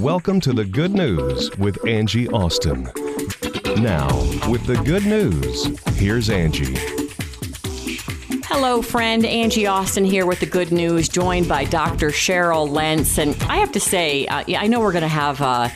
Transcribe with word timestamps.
Welcome 0.00 0.40
to 0.42 0.52
the 0.52 0.64
Good 0.64 0.92
News 0.92 1.50
with 1.58 1.84
Angie 1.84 2.28
Austin. 2.28 2.84
Now, 3.82 4.06
with 4.48 4.64
the 4.64 4.80
good 4.84 5.04
news, 5.04 5.76
here's 5.98 6.30
Angie. 6.30 6.76
Hello, 8.44 8.80
friend. 8.80 9.24
Angie 9.24 9.66
Austin 9.66 10.04
here 10.04 10.24
with 10.24 10.38
the 10.38 10.46
good 10.46 10.70
news, 10.70 11.08
joined 11.08 11.48
by 11.48 11.64
Dr. 11.64 12.10
Cheryl 12.10 12.68
Lentz. 12.68 13.18
And 13.18 13.36
I 13.44 13.56
have 13.56 13.72
to 13.72 13.80
say, 13.80 14.26
uh, 14.28 14.44
I 14.46 14.68
know 14.68 14.78
we're 14.78 14.92
going 14.92 15.02
to 15.02 15.08
have, 15.08 15.40
uh, 15.40 15.68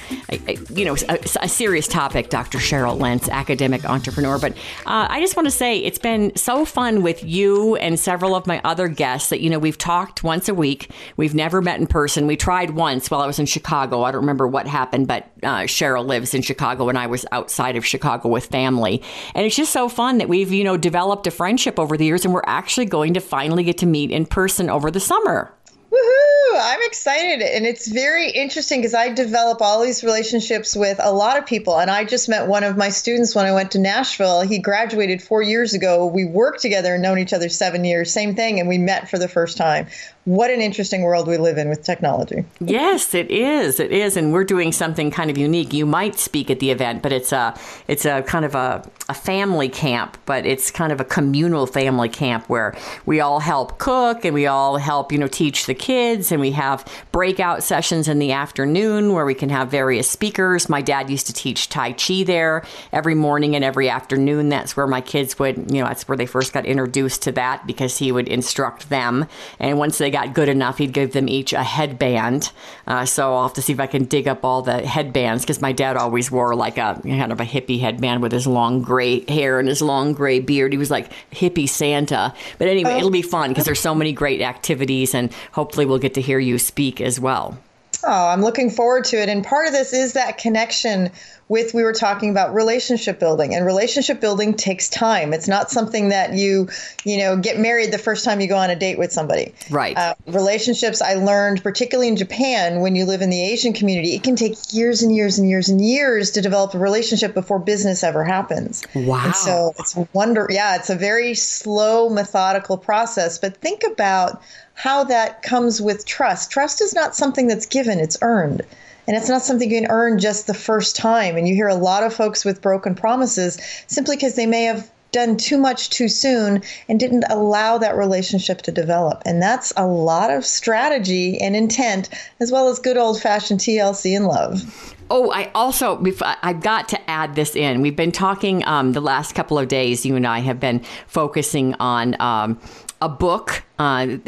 you 0.70 0.84
know, 0.84 0.96
a, 1.08 1.18
a, 1.40 1.48
serious 1.48 1.86
topic, 1.86 2.30
Dr. 2.30 2.58
Cheryl 2.58 2.98
Lentz, 2.98 3.28
academic 3.28 3.84
entrepreneur. 3.84 4.38
But 4.38 4.52
uh, 4.86 5.06
I 5.08 5.20
just 5.20 5.36
want 5.36 5.46
to 5.46 5.50
say 5.50 5.78
it's 5.78 5.98
been 5.98 6.34
so 6.36 6.64
fun 6.64 7.02
with 7.02 7.22
you 7.22 7.76
and 7.76 7.98
several 7.98 8.34
of 8.34 8.46
my 8.46 8.60
other 8.64 8.88
guests 8.88 9.30
that, 9.30 9.40
you 9.40 9.50
know, 9.50 9.58
we've 9.58 9.78
talked 9.78 10.24
once 10.24 10.48
a 10.48 10.54
week. 10.54 10.90
We've 11.16 11.34
never 11.34 11.60
met 11.60 11.80
in 11.80 11.86
person. 11.86 12.26
We 12.26 12.36
tried 12.36 12.70
once 12.70 13.10
while 13.10 13.20
I 13.20 13.26
was 13.26 13.38
in 13.38 13.46
Chicago. 13.46 14.02
I 14.02 14.12
don't 14.12 14.20
remember 14.20 14.46
what 14.46 14.66
happened, 14.66 15.08
but 15.08 15.30
uh, 15.42 15.62
Cheryl 15.62 16.06
lives 16.06 16.34
in 16.34 16.42
Chicago 16.42 16.88
and 16.88 16.98
I 16.98 17.06
was 17.06 17.26
outside 17.32 17.76
of 17.76 17.84
Chicago 17.84 18.28
with 18.28 18.46
family. 18.46 19.02
And 19.34 19.46
it's 19.46 19.56
just 19.56 19.72
so 19.72 19.88
fun 19.88 20.18
that 20.18 20.28
we've, 20.28 20.52
you 20.52 20.64
know, 20.64 20.76
developed 20.76 21.26
a 21.26 21.30
friendship 21.30 21.78
over 21.78 21.96
the 21.96 22.04
years 22.04 22.24
and 22.24 22.32
we're 22.32 22.42
actually 22.46 22.86
going 22.86 23.14
to 23.14 23.20
finally 23.20 23.64
get 23.64 23.78
to 23.78 23.86
meet 23.86 24.10
in 24.10 24.26
person 24.26 24.70
over 24.70 24.90
the 24.90 25.00
summer. 25.00 25.52
Woohoo! 25.92 26.58
I'm 26.58 26.80
excited. 26.84 27.42
And 27.42 27.66
it's 27.66 27.86
very 27.86 28.30
interesting 28.30 28.80
because 28.80 28.94
I 28.94 29.10
develop 29.10 29.60
all 29.60 29.82
these 29.82 30.02
relationships 30.02 30.74
with 30.74 30.98
a 31.02 31.12
lot 31.12 31.36
of 31.36 31.44
people. 31.44 31.78
And 31.78 31.90
I 31.90 32.04
just 32.04 32.30
met 32.30 32.48
one 32.48 32.64
of 32.64 32.78
my 32.78 32.88
students 32.88 33.34
when 33.34 33.44
I 33.44 33.52
went 33.52 33.72
to 33.72 33.78
Nashville. 33.78 34.40
He 34.40 34.58
graduated 34.58 35.22
four 35.22 35.42
years 35.42 35.74
ago. 35.74 36.06
We 36.06 36.24
worked 36.24 36.62
together 36.62 36.94
and 36.94 37.02
known 37.02 37.18
each 37.18 37.34
other 37.34 37.50
seven 37.50 37.84
years, 37.84 38.10
same 38.10 38.34
thing. 38.34 38.58
And 38.58 38.70
we 38.70 38.78
met 38.78 39.10
for 39.10 39.18
the 39.18 39.28
first 39.28 39.58
time 39.58 39.86
what 40.24 40.50
an 40.50 40.60
interesting 40.60 41.02
world 41.02 41.26
we 41.26 41.36
live 41.36 41.58
in 41.58 41.68
with 41.68 41.82
technology. 41.82 42.44
Yes, 42.60 43.12
it 43.12 43.28
is. 43.30 43.80
It 43.80 43.90
is, 43.90 44.16
and 44.16 44.32
we're 44.32 44.44
doing 44.44 44.70
something 44.70 45.10
kind 45.10 45.30
of 45.30 45.36
unique. 45.36 45.72
You 45.72 45.84
might 45.84 46.16
speak 46.16 46.48
at 46.48 46.60
the 46.60 46.70
event, 46.70 47.02
but 47.02 47.12
it's 47.12 47.32
a 47.32 47.58
it's 47.88 48.04
a 48.04 48.22
kind 48.22 48.44
of 48.44 48.54
a, 48.54 48.88
a 49.08 49.14
family 49.14 49.68
camp, 49.68 50.16
but 50.24 50.46
it's 50.46 50.70
kind 50.70 50.92
of 50.92 51.00
a 51.00 51.04
communal 51.04 51.66
family 51.66 52.08
camp 52.08 52.48
where 52.48 52.76
we 53.04 53.20
all 53.20 53.40
help 53.40 53.78
cook 53.78 54.24
and 54.24 54.32
we 54.32 54.46
all 54.46 54.76
help 54.76 55.10
you 55.10 55.18
know 55.18 55.26
teach 55.26 55.66
the 55.66 55.74
kids, 55.82 56.30
and 56.30 56.40
we 56.40 56.52
have 56.52 56.86
breakout 57.10 57.64
sessions 57.64 58.06
in 58.06 58.20
the 58.20 58.30
afternoon 58.30 59.12
where 59.12 59.24
we 59.24 59.34
can 59.34 59.48
have 59.48 59.68
various 59.68 60.08
speakers. 60.08 60.68
My 60.68 60.80
dad 60.80 61.10
used 61.10 61.26
to 61.26 61.32
teach 61.32 61.68
Tai 61.68 61.94
Chi 61.94 62.22
there 62.22 62.64
every 62.92 63.16
morning 63.16 63.56
and 63.56 63.64
every 63.64 63.88
afternoon. 63.88 64.48
That's 64.48 64.76
where 64.76 64.86
my 64.86 65.00
kids 65.00 65.40
would 65.40 65.72
you 65.72 65.80
know 65.80 65.88
that's 65.88 66.06
where 66.06 66.16
they 66.16 66.26
first 66.26 66.52
got 66.52 66.66
introduced 66.66 67.22
to 67.22 67.32
that 67.32 67.66
because 67.66 67.98
he 67.98 68.12
would 68.12 68.28
instruct 68.28 68.90
them, 68.90 69.26
and 69.58 69.76
once 69.76 69.98
they 69.98 70.08
got 70.08 70.34
good 70.34 70.48
enough, 70.48 70.78
he'd 70.78 70.92
give 70.92 71.12
them 71.14 71.28
each 71.28 71.52
a 71.52 71.64
headband. 71.64 72.52
Uh, 72.86 73.04
so 73.04 73.34
I'll 73.34 73.42
have 73.42 73.54
to 73.54 73.62
see 73.62 73.72
if 73.72 73.80
I 73.80 73.88
can 73.88 74.04
dig 74.04 74.28
up 74.28 74.44
all 74.44 74.62
the 74.62 74.86
headbands 74.86 75.42
because 75.42 75.60
my 75.60 75.72
dad 75.72 75.96
always 75.96 76.30
wore 76.30 76.54
like 76.54 76.78
a 76.78 77.00
kind 77.02 77.32
of 77.32 77.40
a 77.40 77.44
hippie 77.44 77.80
headband 77.80 78.22
with 78.22 78.30
his 78.30 78.46
long 78.46 78.82
gray 78.82 79.24
hair 79.26 79.58
and 79.58 79.68
his 79.68 79.82
long 79.82 80.12
gray 80.12 80.38
beard. 80.38 80.72
He 80.72 80.78
was 80.78 80.92
like 80.92 81.10
hippie 81.32 81.68
Santa. 81.68 82.32
But 82.58 82.68
anyway, 82.68 82.98
it'll 82.98 83.10
be 83.10 83.22
fun 83.22 83.50
because 83.50 83.64
there's 83.64 83.80
so 83.80 83.96
many 83.96 84.12
great 84.12 84.40
activities, 84.42 85.12
and 85.12 85.32
hopefully 85.72 85.86
we'll 85.86 85.98
get 85.98 86.12
to 86.12 86.20
hear 86.20 86.38
you 86.38 86.58
speak 86.58 87.00
as 87.00 87.18
well. 87.18 87.58
Oh, 88.04 88.28
I'm 88.28 88.42
looking 88.42 88.68
forward 88.68 89.04
to 89.06 89.16
it. 89.16 89.30
And 89.30 89.42
part 89.42 89.66
of 89.66 89.72
this 89.72 89.94
is 89.94 90.12
that 90.12 90.36
connection 90.36 91.10
with 91.48 91.74
we 91.74 91.82
were 91.82 91.92
talking 91.92 92.30
about 92.30 92.54
relationship 92.54 93.20
building 93.20 93.54
and 93.54 93.66
relationship 93.66 94.20
building 94.20 94.54
takes 94.54 94.88
time. 94.88 95.32
It's 95.32 95.48
not 95.48 95.70
something 95.70 96.08
that 96.08 96.32
you 96.32 96.68
you 97.04 97.18
know 97.18 97.36
get 97.36 97.58
married 97.58 97.92
the 97.92 97.98
first 97.98 98.24
time 98.24 98.40
you 98.40 98.48
go 98.48 98.56
on 98.56 98.70
a 98.70 98.76
date 98.76 98.98
with 98.98 99.12
somebody. 99.12 99.54
Right. 99.70 99.96
Uh, 99.96 100.14
relationships 100.26 101.02
i 101.02 101.14
learned 101.14 101.62
particularly 101.62 102.08
in 102.08 102.16
japan 102.16 102.80
when 102.80 102.96
you 102.96 103.04
live 103.04 103.22
in 103.22 103.28
the 103.28 103.42
asian 103.42 103.72
community 103.72 104.14
it 104.14 104.22
can 104.22 104.36
take 104.36 104.54
years 104.72 105.02
and 105.02 105.14
years 105.14 105.38
and 105.38 105.48
years 105.48 105.68
and 105.68 105.84
years 105.84 106.30
to 106.30 106.40
develop 106.40 106.74
a 106.74 106.78
relationship 106.78 107.34
before 107.34 107.58
business 107.58 108.02
ever 108.02 108.24
happens. 108.24 108.82
Wow. 108.94 109.26
And 109.26 109.34
so 109.34 109.74
it's 109.78 109.96
wonder 110.12 110.46
yeah 110.48 110.76
it's 110.76 110.90
a 110.90 110.96
very 110.96 111.34
slow 111.34 112.08
methodical 112.08 112.78
process. 112.78 113.38
But 113.38 113.58
think 113.58 113.82
about 113.84 114.42
how 114.74 115.04
that 115.04 115.42
comes 115.42 115.80
with 115.80 116.06
trust 116.06 116.50
trust 116.50 116.80
is 116.80 116.94
not 116.94 117.14
something 117.14 117.46
that's 117.46 117.66
given 117.66 118.00
it's 118.00 118.18
earned 118.22 118.62
and 119.06 119.16
it's 119.16 119.28
not 119.28 119.42
something 119.42 119.70
you 119.70 119.80
can 119.80 119.90
earn 119.90 120.18
just 120.18 120.46
the 120.46 120.54
first 120.54 120.96
time. 120.96 121.36
And 121.36 121.48
you 121.48 121.54
hear 121.54 121.68
a 121.68 121.74
lot 121.74 122.04
of 122.04 122.14
folks 122.14 122.44
with 122.44 122.62
broken 122.62 122.94
promises 122.94 123.58
simply 123.86 124.16
because 124.16 124.36
they 124.36 124.46
may 124.46 124.64
have 124.64 124.90
done 125.10 125.36
too 125.36 125.58
much 125.58 125.90
too 125.90 126.08
soon 126.08 126.62
and 126.88 126.98
didn't 126.98 127.24
allow 127.28 127.76
that 127.78 127.96
relationship 127.96 128.62
to 128.62 128.72
develop. 128.72 129.22
And 129.26 129.42
that's 129.42 129.72
a 129.76 129.86
lot 129.86 130.30
of 130.30 130.46
strategy 130.46 131.38
and 131.38 131.54
intent, 131.54 132.08
as 132.40 132.50
well 132.50 132.68
as 132.68 132.78
good 132.78 132.96
old 132.96 133.20
fashioned 133.20 133.60
TLC 133.60 134.16
and 134.16 134.26
love. 134.26 134.94
Oh, 135.10 135.30
I 135.30 135.50
also 135.54 136.02
I've 136.42 136.62
got 136.62 136.88
to 136.88 137.10
add 137.10 137.34
this 137.34 137.54
in. 137.54 137.82
We've 137.82 137.96
been 137.96 138.12
talking 138.12 138.66
um, 138.66 138.92
the 138.92 139.02
last 139.02 139.34
couple 139.34 139.58
of 139.58 139.68
days. 139.68 140.06
You 140.06 140.16
and 140.16 140.26
I 140.26 140.38
have 140.38 140.58
been 140.58 140.80
focusing 141.06 141.74
on 141.74 142.18
um, 142.18 142.58
a 143.02 143.08
book 143.08 143.64
uh, 143.82 144.18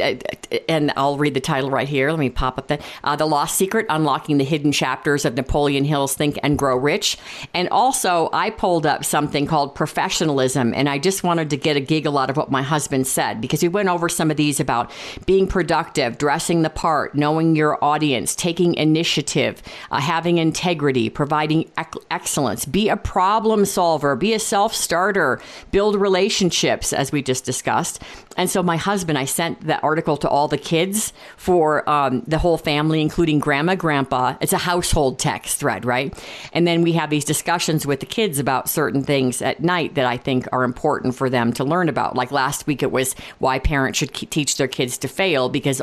and 0.69 0.93
I'll 0.97 1.17
read 1.17 1.35
the 1.35 1.41
title 1.41 1.71
right 1.71 1.87
here. 1.87 2.11
Let 2.11 2.19
me 2.19 2.29
pop 2.29 2.59
up 2.59 2.67
that 2.69 2.83
uh, 3.05 3.15
The 3.15 3.27
Lost 3.27 3.57
Secret 3.57 3.87
Unlocking 3.89 4.39
the 4.39 4.45
Hidden 4.45 4.73
Chapters 4.73 5.25
of 5.25 5.35
Napoleon 5.35 5.85
Hill's 5.85 6.15
Think 6.15 6.41
and 6.43 6.59
Grow 6.59 6.77
Rich. 6.77 7.19
And 7.53 7.69
also, 7.69 8.31
I 8.33 8.51
pulled 8.51 8.85
up 8.85 9.05
something 9.05 9.47
called 9.47 9.77
professionalism, 9.77 10.75
and 10.75 10.89
I 10.89 10.99
just 10.99 11.23
wanted 11.23 11.51
to 11.51 11.57
get 11.57 11.77
a 11.77 11.81
giggle 11.81 12.19
out 12.19 12.31
of 12.31 12.37
what 12.37 12.51
my 12.51 12.63
husband 12.63 13.07
said 13.07 13.41
because 13.41 13.63
we 13.63 13.69
went 13.69 13.89
over 13.89 14.09
some 14.09 14.29
of 14.29 14.37
these 14.37 14.59
about 14.59 14.91
being 15.25 15.47
productive, 15.47 16.19
dressing 16.19 16.63
the 16.63 16.71
part, 16.71 17.15
knowing 17.15 17.55
your 17.55 17.83
audience, 17.85 18.35
taking 18.35 18.75
initiative, 18.75 19.63
uh, 19.93 20.01
having 20.01 20.39
integrity, 20.39 21.09
providing 21.09 21.71
ec- 21.79 21.95
excellence, 22.11 22.65
be 22.65 22.89
a 22.89 22.97
problem 22.97 23.65
solver, 23.65 24.17
be 24.17 24.33
a 24.35 24.41
self 24.41 24.75
starter, 24.75 25.41
build 25.71 25.95
relationships, 25.95 26.93
as 26.93 27.13
we 27.13 27.23
just 27.23 27.45
discussed. 27.45 28.03
And 28.37 28.51
so, 28.51 28.64
my 28.65 28.77
husband, 28.77 29.19
I 29.19 29.25
sent 29.25 29.61
that 29.67 29.83
article 29.85 30.17
to 30.19 30.29
all 30.29 30.49
the 30.49 30.59
kids 30.59 31.13
for 31.37 31.89
um, 31.89 32.23
the 32.27 32.39
whole 32.39 32.59
family, 32.59 33.01
including 33.01 33.39
grandma, 33.39 33.75
grandpa. 33.75 34.37
It's 34.41 34.53
a 34.53 34.59
household 34.59 35.19
text 35.19 35.59
thread, 35.59 35.85
right? 35.85 36.13
And 36.53 36.67
then 36.67 36.83
we 36.83 36.93
have 36.93 37.11
these 37.11 37.25
discussions 37.25 37.87
with 37.87 38.01
the 38.01 38.07
kids 38.07 38.39
about 38.39 38.69
certain 38.69 39.03
things 39.03 39.43
at 39.43 39.63
night 39.63 39.95
that 39.95 40.07
I 40.07 40.17
think 40.17 40.47
are 40.53 40.65
important 40.65 41.15
for 41.15 41.31
them 41.31 41.53
to 41.55 41.65
learn 41.65 41.89
about. 41.89 42.17
Like 42.17 42.33
last 42.33 42.67
week, 42.67 42.83
it 42.83 42.91
was 42.91 43.15
why 43.39 43.59
parents 43.59 43.99
should 43.99 44.13
teach 44.15 44.57
their 44.57 44.69
kids 44.69 44.99
to 44.99 45.09
fail 45.09 45.49
because 45.49 45.83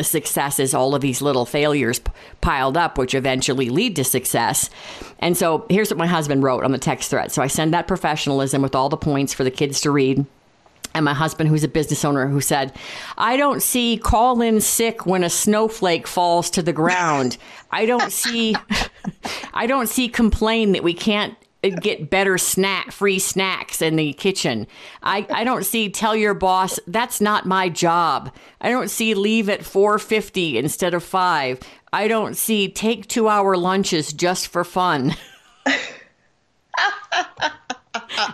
success 0.00 0.58
is 0.58 0.74
all 0.74 0.94
of 0.94 1.02
these 1.02 1.22
little 1.22 1.46
failures 1.46 2.00
piled 2.40 2.76
up, 2.76 2.98
which 2.98 3.14
eventually 3.14 3.70
lead 3.70 3.96
to 3.96 4.04
success. 4.04 4.70
And 5.18 5.36
so 5.36 5.66
here's 5.68 5.90
what 5.90 5.98
my 5.98 6.06
husband 6.06 6.42
wrote 6.42 6.64
on 6.64 6.72
the 6.72 6.78
text 6.78 7.10
thread. 7.10 7.32
So 7.32 7.42
I 7.42 7.46
send 7.46 7.74
that 7.74 7.86
professionalism 7.86 8.62
with 8.62 8.74
all 8.74 8.88
the 8.88 8.96
points 8.96 9.34
for 9.34 9.44
the 9.44 9.50
kids 9.50 9.80
to 9.82 9.90
read 9.90 10.26
and 10.94 11.04
my 11.04 11.14
husband, 11.14 11.48
who's 11.48 11.64
a 11.64 11.68
business 11.68 12.04
owner, 12.04 12.28
who 12.28 12.40
said, 12.40 12.72
I 13.18 13.36
don't 13.36 13.62
see 13.62 13.96
call 13.96 14.40
in 14.40 14.60
sick 14.60 15.06
when 15.06 15.24
a 15.24 15.30
snowflake 15.30 16.06
falls 16.06 16.50
to 16.50 16.62
the 16.62 16.72
ground. 16.72 17.36
I 17.70 17.86
don't 17.86 18.12
see, 18.12 18.54
I 19.54 19.66
don't 19.66 19.88
see 19.88 20.08
complain 20.08 20.72
that 20.72 20.82
we 20.82 20.94
can't 20.94 21.36
get 21.70 22.10
better 22.10 22.36
snack 22.38 22.90
free 22.90 23.18
snacks 23.18 23.80
in 23.80 23.96
the 23.96 24.12
kitchen. 24.14 24.66
I, 25.02 25.26
I 25.30 25.44
don't 25.44 25.64
see 25.64 25.88
tell 25.88 26.16
your 26.16 26.34
boss 26.34 26.80
that's 26.86 27.20
not 27.20 27.46
my 27.46 27.68
job. 27.68 28.34
I 28.60 28.70
don't 28.70 28.90
see 28.90 29.14
leave 29.14 29.48
at 29.48 29.64
450 29.64 30.58
instead 30.58 30.92
of 30.92 31.04
5. 31.04 31.60
I 31.92 32.08
don't 32.08 32.36
see 32.36 32.68
take 32.68 33.06
2 33.06 33.28
hour 33.28 33.56
lunches 33.56 34.12
just 34.12 34.48
for 34.48 34.64
fun. 34.64 35.14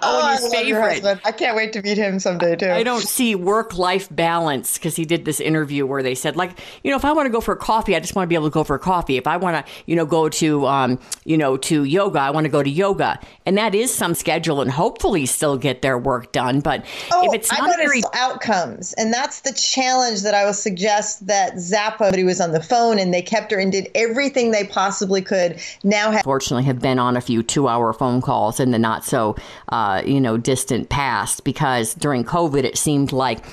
oh, 0.02 0.36
his 0.40 0.52
favorite. 0.52 1.20
I 1.24 1.32
can't 1.32 1.56
wait 1.56 1.72
to 1.74 1.82
meet 1.82 1.98
him 1.98 2.18
someday 2.18 2.56
too. 2.56 2.70
I 2.70 2.82
don't 2.82 3.02
see 3.02 3.34
work-life 3.34 4.08
balance 4.10 4.74
because 4.78 4.96
he 4.96 5.04
did 5.04 5.24
this 5.24 5.40
interview 5.40 5.86
where 5.86 6.02
they 6.02 6.14
said, 6.14 6.36
like, 6.36 6.58
you 6.82 6.90
know, 6.90 6.96
if 6.96 7.04
I 7.04 7.12
want 7.12 7.26
to 7.26 7.30
go 7.30 7.40
for 7.40 7.52
a 7.52 7.56
coffee, 7.56 7.96
I 7.96 8.00
just 8.00 8.14
want 8.14 8.26
to 8.26 8.28
be 8.28 8.34
able 8.34 8.48
to 8.48 8.54
go 8.54 8.64
for 8.64 8.76
a 8.76 8.78
coffee. 8.78 9.16
If 9.16 9.26
I 9.26 9.36
want 9.36 9.64
to, 9.64 9.72
you 9.86 9.96
know, 9.96 10.06
go 10.06 10.28
to, 10.28 10.66
um, 10.66 10.98
you 11.24 11.36
know, 11.38 11.56
to 11.56 11.84
yoga, 11.84 12.20
I 12.20 12.30
want 12.30 12.44
to 12.44 12.50
go 12.50 12.62
to 12.62 12.70
yoga, 12.70 13.18
and 13.46 13.56
that 13.58 13.74
is 13.74 13.92
some 13.92 14.14
schedule, 14.14 14.60
and 14.60 14.70
hopefully 14.70 15.26
still 15.26 15.56
get 15.56 15.82
their 15.82 15.98
work 15.98 16.32
done. 16.32 16.60
But 16.60 16.84
oh, 17.12 17.26
if 17.26 17.34
it's 17.34 17.52
not 17.52 17.76
very 17.76 18.02
outcomes, 18.14 18.94
and 18.94 19.12
that's 19.12 19.40
the 19.40 19.52
challenge 19.52 20.22
that 20.22 20.34
I 20.34 20.44
will 20.44 20.54
suggest 20.54 21.26
that 21.26 21.54
Zappos, 21.54 22.14
he 22.14 22.24
was 22.24 22.40
on 22.40 22.52
the 22.52 22.62
phone, 22.62 22.98
and 22.98 23.12
they 23.12 23.22
kept 23.22 23.52
her 23.52 23.58
and 23.58 23.70
did 23.72 23.90
everything 23.94 24.50
they 24.50 24.64
possibly 24.64 25.22
could. 25.22 25.60
Now, 25.84 26.10
have- 26.10 26.22
fortunately, 26.22 26.64
have 26.64 26.80
been 26.80 26.98
on 26.98 27.16
a 27.16 27.20
few 27.20 27.42
two-hour 27.42 27.92
phone 27.92 28.20
calls 28.20 28.60
in 28.60 28.70
the 28.70 28.78
not 28.78 29.04
so 29.04 29.36
uh, 29.70 30.02
you 30.04 30.20
know, 30.20 30.36
distant 30.36 30.88
past 30.88 31.44
because 31.44 31.94
during 31.94 32.24
COVID, 32.24 32.64
it 32.64 32.78
seemed 32.78 33.12
like 33.12 33.44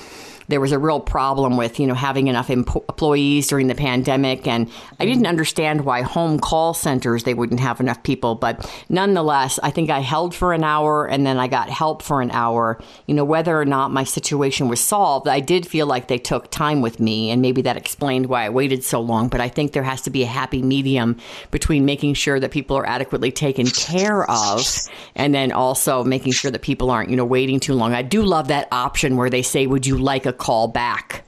there 0.48 0.60
was 0.60 0.72
a 0.72 0.78
real 0.78 1.00
problem 1.00 1.56
with 1.56 1.80
you 1.80 1.86
know 1.86 1.94
having 1.94 2.28
enough 2.28 2.50
employees 2.50 3.46
during 3.48 3.66
the 3.66 3.74
pandemic, 3.74 4.46
and 4.46 4.66
I 4.66 4.70
mm-hmm. 4.70 5.06
didn't 5.06 5.26
understand 5.26 5.84
why 5.84 6.02
home 6.02 6.38
call 6.38 6.74
centers 6.74 7.24
they 7.24 7.34
wouldn't 7.34 7.60
have 7.60 7.80
enough 7.80 8.02
people. 8.02 8.34
But 8.34 8.70
nonetheless, 8.88 9.58
I 9.62 9.70
think 9.70 9.90
I 9.90 10.00
held 10.00 10.34
for 10.34 10.52
an 10.52 10.64
hour 10.64 11.06
and 11.06 11.26
then 11.26 11.38
I 11.38 11.48
got 11.48 11.68
help 11.68 12.02
for 12.02 12.20
an 12.20 12.30
hour. 12.30 12.80
You 13.06 13.14
know, 13.14 13.24
whether 13.24 13.58
or 13.58 13.64
not 13.64 13.90
my 13.90 14.04
situation 14.04 14.68
was 14.68 14.80
solved, 14.80 15.28
I 15.28 15.40
did 15.40 15.66
feel 15.66 15.86
like 15.86 16.08
they 16.08 16.18
took 16.18 16.50
time 16.50 16.80
with 16.80 17.00
me, 17.00 17.30
and 17.30 17.42
maybe 17.42 17.62
that 17.62 17.76
explained 17.76 18.26
why 18.26 18.44
I 18.44 18.50
waited 18.50 18.84
so 18.84 19.00
long. 19.00 19.28
But 19.28 19.40
I 19.40 19.48
think 19.48 19.72
there 19.72 19.82
has 19.82 20.02
to 20.02 20.10
be 20.10 20.22
a 20.22 20.26
happy 20.26 20.62
medium 20.62 21.18
between 21.50 21.84
making 21.84 22.14
sure 22.14 22.38
that 22.40 22.50
people 22.50 22.76
are 22.76 22.86
adequately 22.86 23.32
taken 23.32 23.66
care 23.66 24.28
of 24.30 24.66
and 25.14 25.34
then 25.34 25.52
also 25.52 26.04
making 26.04 26.32
sure 26.32 26.50
that 26.50 26.62
people 26.62 26.90
aren't, 26.90 27.10
you 27.10 27.16
know, 27.16 27.24
waiting 27.24 27.60
too 27.60 27.74
long. 27.74 27.94
I 27.94 28.02
do 28.02 28.22
love 28.22 28.48
that 28.48 28.68
option 28.72 29.16
where 29.16 29.30
they 29.30 29.42
say, 29.42 29.66
Would 29.66 29.86
you 29.86 29.98
like 29.98 30.26
a 30.26 30.32
call 30.38 30.68
back? 30.68 31.24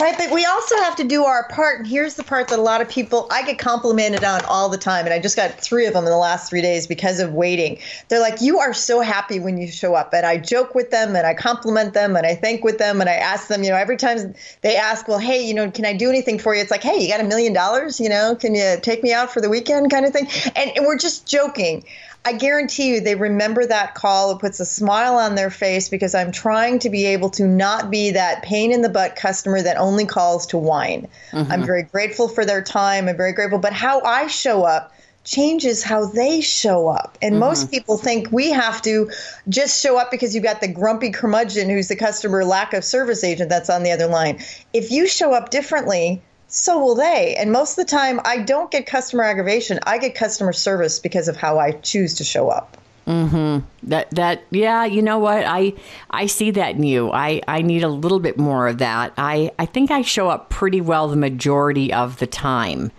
Right, 0.00 0.16
but 0.16 0.30
we 0.30 0.44
also 0.44 0.76
have 0.76 0.94
to 0.96 1.04
do 1.04 1.24
our 1.24 1.48
part. 1.48 1.80
And 1.80 1.86
here's 1.86 2.14
the 2.14 2.22
part 2.22 2.46
that 2.48 2.58
a 2.60 2.62
lot 2.62 2.80
of 2.80 2.88
people 2.88 3.26
I 3.32 3.42
get 3.42 3.58
complimented 3.58 4.22
on 4.22 4.44
all 4.44 4.68
the 4.68 4.78
time. 4.78 5.06
And 5.06 5.12
I 5.12 5.18
just 5.18 5.34
got 5.34 5.60
three 5.60 5.86
of 5.86 5.92
them 5.92 6.04
in 6.04 6.10
the 6.10 6.16
last 6.16 6.48
three 6.48 6.62
days 6.62 6.86
because 6.86 7.18
of 7.18 7.32
waiting. 7.34 7.80
They're 8.08 8.20
like, 8.20 8.40
You 8.40 8.60
are 8.60 8.72
so 8.72 9.00
happy 9.00 9.40
when 9.40 9.58
you 9.58 9.66
show 9.66 9.96
up. 9.96 10.14
And 10.14 10.24
I 10.24 10.36
joke 10.36 10.76
with 10.76 10.92
them 10.92 11.16
and 11.16 11.26
I 11.26 11.34
compliment 11.34 11.94
them 11.94 12.14
and 12.14 12.24
I 12.24 12.36
thank 12.36 12.62
with 12.62 12.78
them 12.78 13.00
and 13.00 13.10
I 13.10 13.14
ask 13.14 13.48
them, 13.48 13.64
you 13.64 13.70
know, 13.70 13.76
every 13.76 13.96
time 13.96 14.36
they 14.60 14.76
ask, 14.76 15.08
Well, 15.08 15.18
hey, 15.18 15.44
you 15.44 15.52
know, 15.52 15.68
can 15.68 15.84
I 15.84 15.94
do 15.94 16.08
anything 16.08 16.38
for 16.38 16.54
you? 16.54 16.60
It's 16.60 16.70
like, 16.70 16.84
Hey, 16.84 17.02
you 17.02 17.08
got 17.08 17.20
a 17.20 17.24
million 17.24 17.52
dollars? 17.52 17.98
You 17.98 18.08
know, 18.08 18.36
can 18.36 18.54
you 18.54 18.76
take 18.80 19.02
me 19.02 19.12
out 19.12 19.32
for 19.32 19.40
the 19.40 19.50
weekend 19.50 19.90
kind 19.90 20.06
of 20.06 20.12
thing? 20.12 20.28
And, 20.54 20.70
and 20.76 20.86
we're 20.86 20.98
just 20.98 21.26
joking. 21.26 21.84
I 22.28 22.32
guarantee 22.32 22.90
you 22.90 23.00
they 23.00 23.14
remember 23.14 23.64
that 23.64 23.94
call. 23.94 24.32
It 24.32 24.38
puts 24.38 24.60
a 24.60 24.66
smile 24.66 25.16
on 25.16 25.34
their 25.34 25.48
face 25.48 25.88
because 25.88 26.14
I'm 26.14 26.30
trying 26.30 26.78
to 26.80 26.90
be 26.90 27.06
able 27.06 27.30
to 27.30 27.46
not 27.46 27.90
be 27.90 28.10
that 28.10 28.42
pain 28.42 28.70
in 28.70 28.82
the 28.82 28.90
butt 28.90 29.16
customer 29.16 29.62
that 29.62 29.78
only 29.78 30.04
calls 30.04 30.46
to 30.48 30.58
whine. 30.58 31.08
Mm-hmm. 31.30 31.50
I'm 31.50 31.64
very 31.64 31.84
grateful 31.84 32.28
for 32.28 32.44
their 32.44 32.60
time. 32.60 33.08
I'm 33.08 33.16
very 33.16 33.32
grateful. 33.32 33.58
But 33.58 33.72
how 33.72 34.02
I 34.02 34.26
show 34.26 34.64
up 34.64 34.92
changes 35.24 35.82
how 35.82 36.04
they 36.04 36.42
show 36.42 36.88
up. 36.88 37.16
And 37.22 37.32
mm-hmm. 37.32 37.40
most 37.40 37.70
people 37.70 37.96
think 37.96 38.30
we 38.30 38.50
have 38.50 38.82
to 38.82 39.10
just 39.48 39.82
show 39.82 39.98
up 39.98 40.10
because 40.10 40.34
you've 40.34 40.44
got 40.44 40.60
the 40.60 40.68
grumpy 40.68 41.10
curmudgeon 41.10 41.70
who's 41.70 41.88
the 41.88 41.96
customer 41.96 42.44
lack 42.44 42.74
of 42.74 42.84
service 42.84 43.24
agent 43.24 43.48
that's 43.48 43.70
on 43.70 43.84
the 43.84 43.90
other 43.90 44.06
line. 44.06 44.38
If 44.74 44.90
you 44.90 45.08
show 45.08 45.32
up 45.32 45.48
differently, 45.48 46.20
so 46.48 46.78
will 46.78 46.94
they. 46.94 47.36
And 47.36 47.52
most 47.52 47.78
of 47.78 47.84
the 47.86 47.90
time, 47.90 48.20
I 48.24 48.38
don't 48.38 48.70
get 48.70 48.86
customer 48.86 49.22
aggravation. 49.22 49.78
I 49.84 49.98
get 49.98 50.14
customer 50.14 50.52
service 50.52 50.98
because 50.98 51.28
of 51.28 51.36
how 51.36 51.58
I 51.58 51.72
choose 51.72 52.14
to 52.14 52.24
show 52.24 52.48
up. 52.48 52.76
Hmm. 53.06 53.60
That 53.84 54.10
that 54.10 54.42
yeah. 54.50 54.84
You 54.84 55.00
know 55.00 55.18
what? 55.18 55.44
I 55.46 55.72
I 56.10 56.26
see 56.26 56.50
that 56.50 56.74
in 56.74 56.82
you. 56.82 57.10
I 57.10 57.40
I 57.48 57.62
need 57.62 57.82
a 57.82 57.88
little 57.88 58.20
bit 58.20 58.36
more 58.36 58.68
of 58.68 58.78
that. 58.78 59.14
I 59.16 59.50
I 59.58 59.64
think 59.64 59.90
I 59.90 60.02
show 60.02 60.28
up 60.28 60.50
pretty 60.50 60.82
well 60.82 61.08
the 61.08 61.16
majority 61.16 61.90
of 61.90 62.18
the 62.18 62.26
time. 62.26 62.92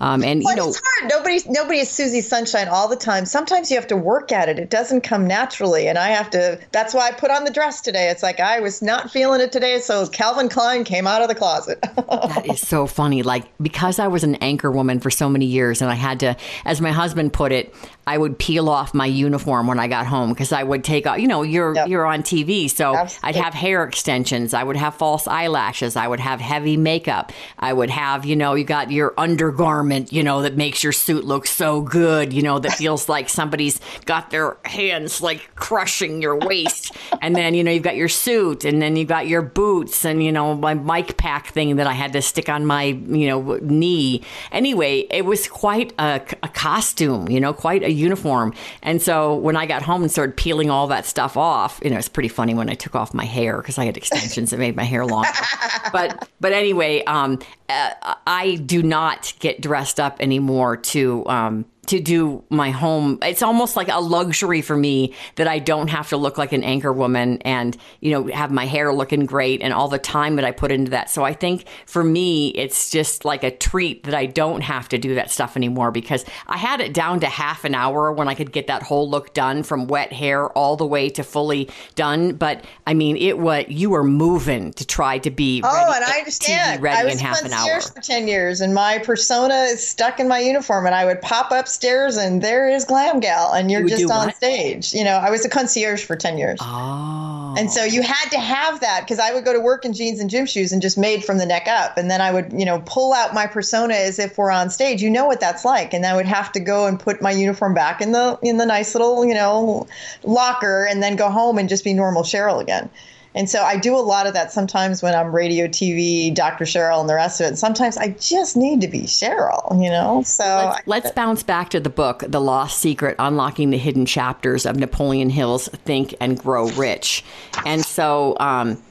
Um, 0.00 0.22
and 0.22 0.42
well, 0.44 0.54
you 0.54 0.62
know, 0.62 0.68
it's 0.68 0.82
hard. 0.84 1.10
Nobody, 1.10 1.40
nobody 1.48 1.78
is 1.78 1.90
Susie 1.90 2.20
Sunshine 2.20 2.68
all 2.68 2.88
the 2.88 2.96
time. 2.96 3.24
Sometimes 3.24 3.70
you 3.70 3.76
have 3.76 3.86
to 3.88 3.96
work 3.96 4.30
at 4.30 4.48
it. 4.48 4.58
It 4.58 4.68
doesn't 4.68 5.00
come 5.02 5.26
naturally, 5.26 5.88
and 5.88 5.96
I 5.96 6.08
have 6.08 6.30
to. 6.30 6.60
That's 6.72 6.92
why 6.92 7.08
I 7.08 7.12
put 7.12 7.30
on 7.30 7.44
the 7.44 7.50
dress 7.50 7.80
today. 7.80 8.10
It's 8.10 8.22
like 8.22 8.38
I 8.38 8.60
was 8.60 8.82
not 8.82 9.10
feeling 9.10 9.40
it 9.40 9.52
today, 9.52 9.78
so 9.78 10.06
Calvin 10.06 10.48
Klein 10.48 10.84
came 10.84 11.06
out 11.06 11.22
of 11.22 11.28
the 11.28 11.34
closet. 11.34 11.80
that 11.96 12.46
is 12.46 12.60
so 12.60 12.86
funny. 12.86 13.22
Like 13.22 13.44
because 13.58 13.98
I 13.98 14.08
was 14.08 14.22
an 14.22 14.34
anchor 14.36 14.70
woman 14.70 15.00
for 15.00 15.10
so 15.10 15.28
many 15.28 15.46
years, 15.46 15.80
and 15.80 15.90
I 15.90 15.94
had 15.94 16.20
to, 16.20 16.36
as 16.64 16.80
my 16.80 16.92
husband 16.92 17.32
put 17.32 17.52
it, 17.52 17.74
I 18.08 18.18
would 18.18 18.38
peel 18.38 18.68
off 18.68 18.94
my 18.94 19.06
uniform 19.06 19.66
when 19.66 19.80
I 19.80 19.88
got 19.88 20.06
home 20.06 20.30
because 20.30 20.52
I 20.52 20.62
would 20.62 20.84
take 20.84 21.08
off. 21.08 21.18
You 21.18 21.26
know, 21.26 21.42
you're 21.42 21.74
yep. 21.74 21.88
you're 21.88 22.06
on 22.06 22.22
TV, 22.22 22.70
so 22.70 22.96
Absolutely. 22.96 23.28
I'd 23.28 23.36
have 23.44 23.54
hair 23.54 23.82
extensions. 23.82 24.54
I 24.54 24.62
would 24.62 24.76
have 24.76 24.94
false 24.94 25.26
eyelashes. 25.26 25.96
I 25.96 26.06
would 26.06 26.20
have 26.20 26.40
heavy 26.40 26.76
makeup. 26.76 27.32
I 27.58 27.72
would 27.72 27.90
have, 27.90 28.24
you 28.24 28.36
know, 28.36 28.54
you 28.54 28.64
got 28.64 28.92
your 28.92 29.12
undergarment, 29.18 30.12
you 30.12 30.22
know, 30.22 30.42
that 30.42 30.56
makes 30.56 30.84
your 30.84 30.92
suit 30.92 31.24
look 31.24 31.48
so 31.48 31.80
good. 31.80 32.32
You 32.32 32.42
know, 32.42 32.60
that 32.60 32.72
feels 32.78 33.08
like 33.08 33.28
somebody's 33.28 33.80
got 34.04 34.30
their 34.30 34.56
hands 34.64 35.20
like 35.20 35.56
crushing 35.56 36.22
your 36.22 36.38
waist. 36.38 36.92
and 37.20 37.34
then 37.34 37.54
you 37.54 37.64
know 37.64 37.72
you've 37.72 37.82
got 37.82 37.96
your 37.96 38.08
suit, 38.08 38.64
and 38.64 38.80
then 38.80 38.94
you've 38.94 39.08
got 39.08 39.26
your 39.26 39.42
boots, 39.42 40.04
and 40.04 40.22
you 40.22 40.30
know 40.30 40.54
my 40.54 40.74
mic 40.74 41.16
pack 41.16 41.48
thing 41.48 41.74
that 41.76 41.88
I 41.88 41.92
had 41.92 42.12
to 42.12 42.22
stick 42.22 42.48
on 42.48 42.66
my 42.66 42.84
you 42.84 43.26
know 43.26 43.56
knee. 43.62 44.22
Anyway, 44.52 45.06
it 45.10 45.24
was 45.24 45.48
quite 45.48 45.92
a, 45.98 46.20
a 46.44 46.48
costume. 46.48 47.28
You 47.28 47.40
know, 47.40 47.52
quite 47.52 47.82
a 47.82 47.95
uniform. 47.96 48.54
And 48.82 49.00
so 49.02 49.34
when 49.34 49.56
I 49.56 49.66
got 49.66 49.82
home 49.82 50.02
and 50.02 50.10
started 50.10 50.36
peeling 50.36 50.70
all 50.70 50.86
that 50.88 51.06
stuff 51.06 51.36
off, 51.36 51.80
you 51.82 51.90
know, 51.90 51.98
it's 51.98 52.08
pretty 52.08 52.28
funny 52.28 52.54
when 52.54 52.70
I 52.70 52.74
took 52.74 52.94
off 52.94 53.14
my 53.14 53.24
hair 53.24 53.58
because 53.58 53.78
I 53.78 53.84
had 53.84 53.96
extensions 53.96 54.50
that 54.50 54.58
made 54.58 54.76
my 54.76 54.84
hair 54.84 55.04
longer. 55.04 55.28
but 55.92 56.28
but 56.40 56.52
anyway, 56.52 57.02
um, 57.04 57.38
uh, 57.68 58.14
I 58.26 58.56
do 58.56 58.82
not 58.82 59.32
get 59.40 59.60
dressed 59.60 59.98
up 59.98 60.20
anymore 60.20 60.76
to 60.76 61.26
um, 61.26 61.64
to 61.88 62.00
do 62.00 62.42
my 62.50 62.70
home. 62.70 63.18
It's 63.22 63.42
almost 63.42 63.76
like 63.76 63.88
a 63.88 64.00
luxury 64.00 64.62
for 64.62 64.76
me 64.76 65.14
that 65.36 65.48
I 65.48 65.58
don't 65.58 65.88
have 65.88 66.08
to 66.10 66.16
look 66.16 66.38
like 66.38 66.52
an 66.52 66.64
anchor 66.64 66.92
woman 66.92 67.38
and, 67.42 67.76
you 68.00 68.10
know, 68.10 68.26
have 68.32 68.50
my 68.50 68.66
hair 68.66 68.92
looking 68.92 69.26
great 69.26 69.62
and 69.62 69.72
all 69.72 69.88
the 69.88 69.98
time 69.98 70.36
that 70.36 70.44
I 70.44 70.52
put 70.52 70.72
into 70.72 70.90
that. 70.90 71.10
So 71.10 71.24
I 71.24 71.32
think 71.32 71.66
for 71.86 72.02
me, 72.02 72.48
it's 72.48 72.90
just 72.90 73.24
like 73.24 73.44
a 73.44 73.50
treat 73.50 74.04
that 74.04 74.14
I 74.14 74.26
don't 74.26 74.60
have 74.62 74.88
to 74.90 74.98
do 74.98 75.14
that 75.14 75.30
stuff 75.30 75.56
anymore 75.56 75.90
because 75.90 76.24
I 76.46 76.56
had 76.56 76.80
it 76.80 76.92
down 76.92 77.20
to 77.20 77.26
half 77.26 77.64
an 77.64 77.74
hour 77.74 78.12
when 78.12 78.28
I 78.28 78.34
could 78.34 78.52
get 78.52 78.66
that 78.66 78.82
whole 78.82 79.08
look 79.08 79.34
done 79.34 79.62
from 79.62 79.86
wet 79.86 80.12
hair 80.12 80.48
all 80.50 80.76
the 80.76 80.86
way 80.86 81.08
to 81.10 81.22
fully 81.22 81.70
done. 81.94 82.34
But 82.34 82.64
I 82.86 82.94
mean, 82.94 83.16
it 83.16 83.38
was, 83.38 83.64
you 83.68 83.90
were 83.90 84.04
moving 84.04 84.72
to 84.74 84.86
try 84.86 85.18
to 85.18 85.30
be 85.30 85.62
oh, 85.64 85.68
ready, 85.68 85.96
and 85.96 86.04
I 86.04 86.18
understand. 86.18 86.82
ready 86.82 86.96
I 86.96 87.04
was 87.04 87.14
in 87.14 87.20
half 87.20 87.42
an 87.44 87.52
hour. 87.52 87.80
for 87.80 88.00
10 88.00 88.28
years 88.28 88.60
and 88.60 88.74
my 88.74 88.98
persona 88.98 89.54
is 89.54 89.86
stuck 89.86 90.20
in 90.20 90.28
my 90.28 90.40
uniform 90.40 90.86
and 90.86 90.94
I 90.94 91.04
would 91.04 91.20
pop 91.20 91.52
up 91.52 91.68
upstairs 91.76 92.16
and 92.16 92.40
there 92.40 92.70
is 92.70 92.86
Glam 92.86 93.20
Gal, 93.20 93.52
and 93.52 93.70
you're 93.70 93.82
you 93.82 93.88
just 93.88 94.10
on 94.10 94.26
what? 94.26 94.36
stage. 94.36 94.94
You 94.94 95.04
know, 95.04 95.16
I 95.16 95.30
was 95.30 95.44
a 95.44 95.48
concierge 95.48 96.02
for 96.02 96.16
10 96.16 96.38
years. 96.38 96.58
Oh. 96.62 97.54
And 97.58 97.70
so 97.70 97.84
you 97.84 98.02
had 98.02 98.30
to 98.30 98.38
have 98.38 98.80
that 98.80 99.02
because 99.02 99.18
I 99.18 99.34
would 99.34 99.44
go 99.44 99.52
to 99.52 99.60
work 99.60 99.84
in 99.84 99.92
jeans 99.92 100.18
and 100.18 100.30
gym 100.30 100.46
shoes 100.46 100.72
and 100.72 100.80
just 100.80 100.96
made 100.96 101.22
from 101.22 101.36
the 101.36 101.44
neck 101.44 101.68
up. 101.68 101.98
And 101.98 102.10
then 102.10 102.22
I 102.22 102.32
would, 102.32 102.52
you 102.52 102.64
know, 102.64 102.82
pull 102.86 103.12
out 103.12 103.34
my 103.34 103.46
persona 103.46 103.94
as 103.94 104.18
if 104.18 104.38
we're 104.38 104.50
on 104.50 104.70
stage. 104.70 105.02
You 105.02 105.10
know 105.10 105.26
what 105.26 105.40
that's 105.40 105.64
like. 105.66 105.92
And 105.92 106.06
I 106.06 106.16
would 106.16 106.26
have 106.26 106.50
to 106.52 106.60
go 106.60 106.86
and 106.86 106.98
put 106.98 107.20
my 107.20 107.30
uniform 107.30 107.74
back 107.74 108.00
in 108.00 108.12
the 108.12 108.38
in 108.42 108.56
the 108.56 108.66
nice 108.66 108.94
little, 108.94 109.24
you 109.26 109.34
know, 109.34 109.86
locker 110.22 110.86
and 110.86 111.02
then 111.02 111.16
go 111.16 111.28
home 111.28 111.58
and 111.58 111.68
just 111.68 111.84
be 111.84 111.92
normal 111.92 112.22
Cheryl 112.22 112.60
again. 112.60 112.88
And 113.36 113.50
so 113.50 113.62
I 113.62 113.76
do 113.76 113.94
a 113.94 114.00
lot 114.00 114.26
of 114.26 114.32
that 114.32 114.50
sometimes 114.50 115.02
when 115.02 115.14
I'm 115.14 115.30
radio, 115.30 115.66
TV, 115.66 116.34
Dr. 116.34 116.64
Cheryl, 116.64 117.00
and 117.00 117.08
the 117.08 117.14
rest 117.14 117.38
of 117.40 117.52
it. 117.52 117.56
sometimes 117.56 117.98
I 117.98 118.08
just 118.18 118.56
need 118.56 118.80
to 118.80 118.88
be 118.88 119.02
Cheryl, 119.02 119.82
you 119.82 119.90
know? 119.90 120.22
So 120.22 120.44
let's, 120.44 120.86
let's 120.86 121.10
bounce 121.12 121.42
back 121.42 121.68
to 121.70 121.78
the 121.78 121.90
book, 121.90 122.24
The 122.26 122.40
Lost 122.40 122.78
Secret 122.78 123.14
Unlocking 123.18 123.68
the 123.70 123.76
Hidden 123.76 124.06
Chapters 124.06 124.64
of 124.64 124.76
Napoleon 124.76 125.28
Hill's 125.28 125.68
Think 125.68 126.14
and 126.18 126.38
Grow 126.38 126.70
Rich. 126.70 127.24
And 127.66 127.84
so, 127.84 128.38
um, 128.40 128.82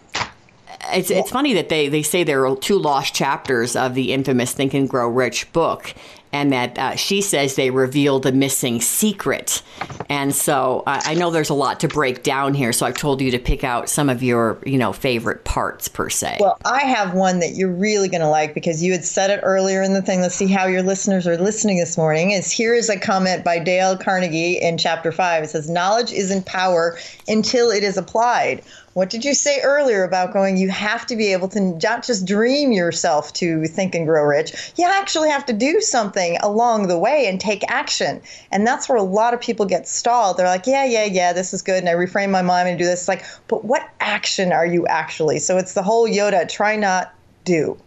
it's, 0.93 1.09
it's 1.09 1.31
funny 1.31 1.53
that 1.53 1.69
they, 1.69 1.89
they 1.89 2.03
say 2.03 2.23
there 2.23 2.45
are 2.45 2.55
two 2.55 2.77
lost 2.77 3.15
chapters 3.15 3.75
of 3.75 3.95
the 3.95 4.13
infamous 4.13 4.53
Think 4.53 4.75
and 4.75 4.87
Grow 4.87 5.09
Rich 5.09 5.51
book 5.53 5.95
and 6.35 6.51
that 6.51 6.77
uh, 6.77 6.95
she 6.97 7.21
says 7.21 7.55
they 7.55 7.69
reveal 7.69 8.19
the 8.19 8.33
missing 8.33 8.81
secret. 8.81 9.63
And 10.09 10.35
so 10.35 10.83
uh, 10.85 11.01
I 11.05 11.13
know 11.13 11.31
there's 11.31 11.49
a 11.49 11.53
lot 11.53 11.79
to 11.79 11.87
break 11.87 12.23
down 12.23 12.53
here. 12.53 12.73
So 12.73 12.85
I've 12.85 12.97
told 12.97 13.21
you 13.21 13.31
to 13.31 13.39
pick 13.39 13.63
out 13.63 13.87
some 13.89 14.09
of 14.09 14.21
your, 14.21 14.59
you 14.65 14.77
know, 14.77 14.91
favorite 14.91 15.45
parts 15.45 15.87
per 15.87 16.09
se. 16.09 16.39
Well, 16.41 16.57
I 16.65 16.81
have 16.81 17.13
one 17.13 17.39
that 17.39 17.51
you're 17.51 17.71
really 17.71 18.09
going 18.09 18.19
to 18.19 18.27
like 18.27 18.53
because 18.53 18.83
you 18.83 18.91
had 18.91 19.05
said 19.05 19.29
it 19.29 19.39
earlier 19.43 19.81
in 19.81 19.93
the 19.93 20.01
thing. 20.01 20.19
Let's 20.19 20.35
see 20.35 20.47
how 20.47 20.65
your 20.67 20.83
listeners 20.83 21.25
are 21.25 21.37
listening 21.37 21.77
this 21.77 21.97
morning. 21.97 22.31
Is 22.31 22.51
here 22.51 22.73
is 22.73 22.89
a 22.89 22.99
comment 22.99 23.45
by 23.45 23.57
Dale 23.59 23.97
Carnegie 23.97 24.61
in 24.61 24.77
chapter 24.77 25.13
five. 25.13 25.45
It 25.45 25.51
says, 25.51 25.69
"Knowledge 25.69 26.11
isn't 26.11 26.45
power 26.45 26.99
until 27.29 27.71
it 27.71 27.81
is 27.81 27.95
applied." 27.95 28.61
What 28.95 29.09
did 29.09 29.25
you 29.25 29.33
say 29.33 29.59
earlier 29.59 30.05
about 30.05 30.31
going? 30.31 30.55
You 30.55 30.69
have 30.69 31.05
to 31.07 31.17
be 31.17 31.33
able 31.33 31.49
to 31.49 31.59
not 31.59 32.05
just 32.05 32.25
dream 32.25 32.71
yourself 32.71 33.33
to 33.33 33.67
think 33.67 33.93
and 33.93 34.07
grow 34.07 34.23
rich. 34.23 34.71
You 34.77 34.85
actually 34.85 35.29
have 35.31 35.45
to 35.47 35.53
do 35.53 35.81
something 35.81 36.37
along 36.37 36.87
the 36.87 36.97
way 36.97 37.27
and 37.27 37.37
take 37.37 37.69
action. 37.69 38.21
And 38.53 38.65
that's 38.65 38.87
where 38.87 38.97
a 38.97 39.03
lot 39.03 39.33
of 39.33 39.41
people 39.41 39.65
get 39.65 39.85
stalled. 39.85 40.37
They're 40.37 40.47
like, 40.47 40.65
yeah, 40.65 40.85
yeah, 40.85 41.03
yeah, 41.03 41.33
this 41.33 41.53
is 41.53 41.61
good. 41.61 41.79
And 41.79 41.89
I 41.89 41.93
reframe 41.93 42.29
my 42.29 42.41
mind 42.41 42.69
and 42.69 42.79
do 42.79 42.85
this. 42.85 43.01
It's 43.01 43.07
like, 43.09 43.25
but 43.49 43.65
what 43.65 43.85
action 43.99 44.53
are 44.53 44.65
you 44.65 44.87
actually? 44.87 45.39
So 45.39 45.57
it's 45.57 45.73
the 45.73 45.83
whole 45.83 46.07
Yoda 46.07 46.47
try 46.47 46.77
not 46.77 47.13
do 47.43 47.77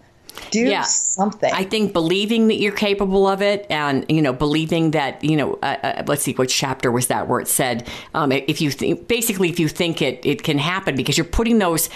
do 0.51 0.61
yeah. 0.61 0.83
something. 0.83 1.53
I 1.53 1.65
think 1.65 1.93
believing 1.93 2.49
that 2.49 2.57
you're 2.57 2.73
capable 2.73 3.27
of 3.27 3.43
it, 3.43 3.67
and 3.71 4.05
you 4.09 4.23
know, 4.23 4.33
believing 4.33 4.93
that 4.93 5.23
you 5.23 5.37
know. 5.37 5.59
Uh, 5.63 5.77
uh, 5.83 6.03
let's 6.07 6.23
see, 6.23 6.33
which 6.35 6.55
chapter 6.55 6.91
was 6.91 7.09
that 7.09 7.29
where 7.29 7.41
it 7.41 7.49
said, 7.49 7.89
um, 8.15 8.33
if 8.33 8.61
you 8.61 8.71
think, 8.71 9.09
basically, 9.09 9.49
if 9.49 9.59
you 9.59 9.69
think 9.69 10.03
it, 10.03 10.25
it 10.25 10.43
can 10.43 10.59
happen 10.59 10.97
because 10.97 11.17
you're 11.17 11.25
putting 11.25 11.59
those 11.59 11.89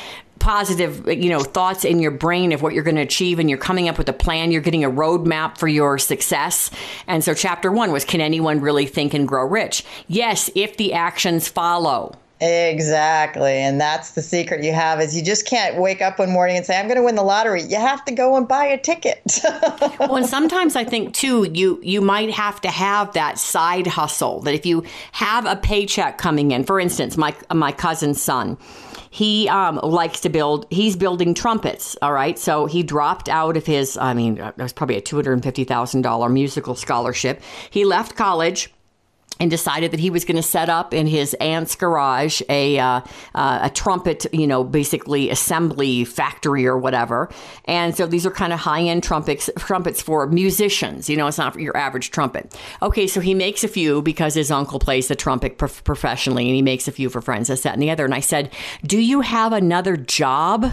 positive 0.42 1.06
you 1.06 1.30
know 1.30 1.38
thoughts 1.38 1.84
in 1.84 2.00
your 2.00 2.10
brain 2.10 2.50
of 2.50 2.62
what 2.62 2.74
you're 2.74 2.82
going 2.82 2.96
to 2.96 3.02
achieve 3.02 3.38
and 3.38 3.48
you're 3.48 3.56
coming 3.56 3.88
up 3.88 3.96
with 3.96 4.08
a 4.08 4.12
plan 4.12 4.50
you're 4.50 4.60
getting 4.60 4.82
a 4.82 4.90
roadmap 4.90 5.56
for 5.56 5.68
your 5.68 5.98
success 5.98 6.68
and 7.06 7.22
so 7.22 7.32
chapter 7.32 7.70
one 7.70 7.92
was 7.92 8.04
can 8.04 8.20
anyone 8.20 8.60
really 8.60 8.84
think 8.84 9.14
and 9.14 9.28
grow 9.28 9.46
rich 9.46 9.84
yes 10.08 10.50
if 10.56 10.76
the 10.78 10.94
actions 10.94 11.46
follow 11.46 12.12
Exactly. 12.42 13.52
And 13.52 13.80
that's 13.80 14.10
the 14.10 14.22
secret 14.22 14.64
you 14.64 14.72
have 14.72 15.00
is 15.00 15.14
you 15.16 15.22
just 15.22 15.46
can't 15.46 15.76
wake 15.76 16.02
up 16.02 16.18
one 16.18 16.30
morning 16.30 16.56
and 16.56 16.66
say, 16.66 16.76
I'm 16.76 16.88
going 16.88 16.96
to 16.96 17.04
win 17.04 17.14
the 17.14 17.22
lottery. 17.22 17.62
You 17.62 17.76
have 17.76 18.04
to 18.06 18.12
go 18.12 18.36
and 18.36 18.48
buy 18.48 18.64
a 18.64 18.76
ticket. 18.76 19.22
well, 20.00 20.16
and 20.16 20.26
sometimes 20.26 20.74
I 20.74 20.82
think 20.82 21.14
too, 21.14 21.48
you, 21.54 21.78
you 21.84 22.00
might 22.00 22.32
have 22.32 22.60
to 22.62 22.68
have 22.68 23.12
that 23.12 23.38
side 23.38 23.86
hustle 23.86 24.40
that 24.40 24.54
if 24.54 24.66
you 24.66 24.82
have 25.12 25.46
a 25.46 25.54
paycheck 25.54 26.18
coming 26.18 26.50
in, 26.50 26.64
for 26.64 26.80
instance, 26.80 27.16
my, 27.16 27.32
my 27.54 27.70
cousin's 27.70 28.20
son, 28.20 28.58
he 29.10 29.48
um, 29.48 29.76
likes 29.82 30.20
to 30.20 30.30
build 30.30 30.66
he's 30.70 30.96
building 30.96 31.34
trumpets 31.34 31.98
all 32.00 32.14
right 32.14 32.38
so 32.38 32.64
he 32.64 32.82
dropped 32.82 33.28
out 33.28 33.58
of 33.58 33.66
his 33.66 33.98
i 33.98 34.14
mean 34.14 34.38
it 34.38 34.56
was 34.56 34.72
probably 34.72 34.96
a 34.96 35.02
$250000 35.02 36.32
musical 36.32 36.74
scholarship 36.74 37.42
he 37.68 37.84
left 37.84 38.16
college 38.16 38.72
and 39.40 39.50
decided 39.50 39.90
that 39.90 40.00
he 40.00 40.10
was 40.10 40.24
going 40.24 40.36
to 40.36 40.42
set 40.42 40.68
up 40.68 40.94
in 40.94 41.06
his 41.06 41.34
aunt's 41.34 41.74
garage 41.74 42.42
a 42.48 42.78
uh, 42.78 43.00
uh, 43.34 43.60
a 43.62 43.70
trumpet, 43.70 44.26
you 44.32 44.46
know, 44.46 44.62
basically 44.64 45.30
assembly 45.30 46.04
factory 46.04 46.66
or 46.66 46.78
whatever. 46.78 47.28
And 47.64 47.96
so 47.96 48.06
these 48.06 48.26
are 48.26 48.30
kind 48.30 48.52
of 48.52 48.60
high 48.60 48.82
end 48.82 49.02
trumpets 49.02 49.50
trumpets 49.58 50.00
for 50.00 50.26
musicians. 50.26 51.08
You 51.10 51.16
know, 51.16 51.26
it's 51.26 51.38
not 51.38 51.58
your 51.58 51.76
average 51.76 52.10
trumpet. 52.10 52.56
Okay, 52.82 53.06
so 53.06 53.20
he 53.20 53.34
makes 53.34 53.64
a 53.64 53.68
few 53.68 54.02
because 54.02 54.34
his 54.34 54.50
uncle 54.50 54.78
plays 54.78 55.08
the 55.08 55.16
trumpet 55.16 55.58
prof- 55.58 55.82
professionally, 55.84 56.46
and 56.46 56.54
he 56.54 56.62
makes 56.62 56.86
a 56.86 56.92
few 56.92 57.10
for 57.10 57.20
friends, 57.20 57.48
this, 57.48 57.62
that, 57.62 57.74
and 57.74 57.82
the 57.82 57.90
other. 57.90 58.04
And 58.04 58.14
I 58.14 58.20
said, 58.20 58.52
"Do 58.84 58.98
you 58.98 59.22
have 59.22 59.52
another 59.52 59.96
job?" 59.96 60.72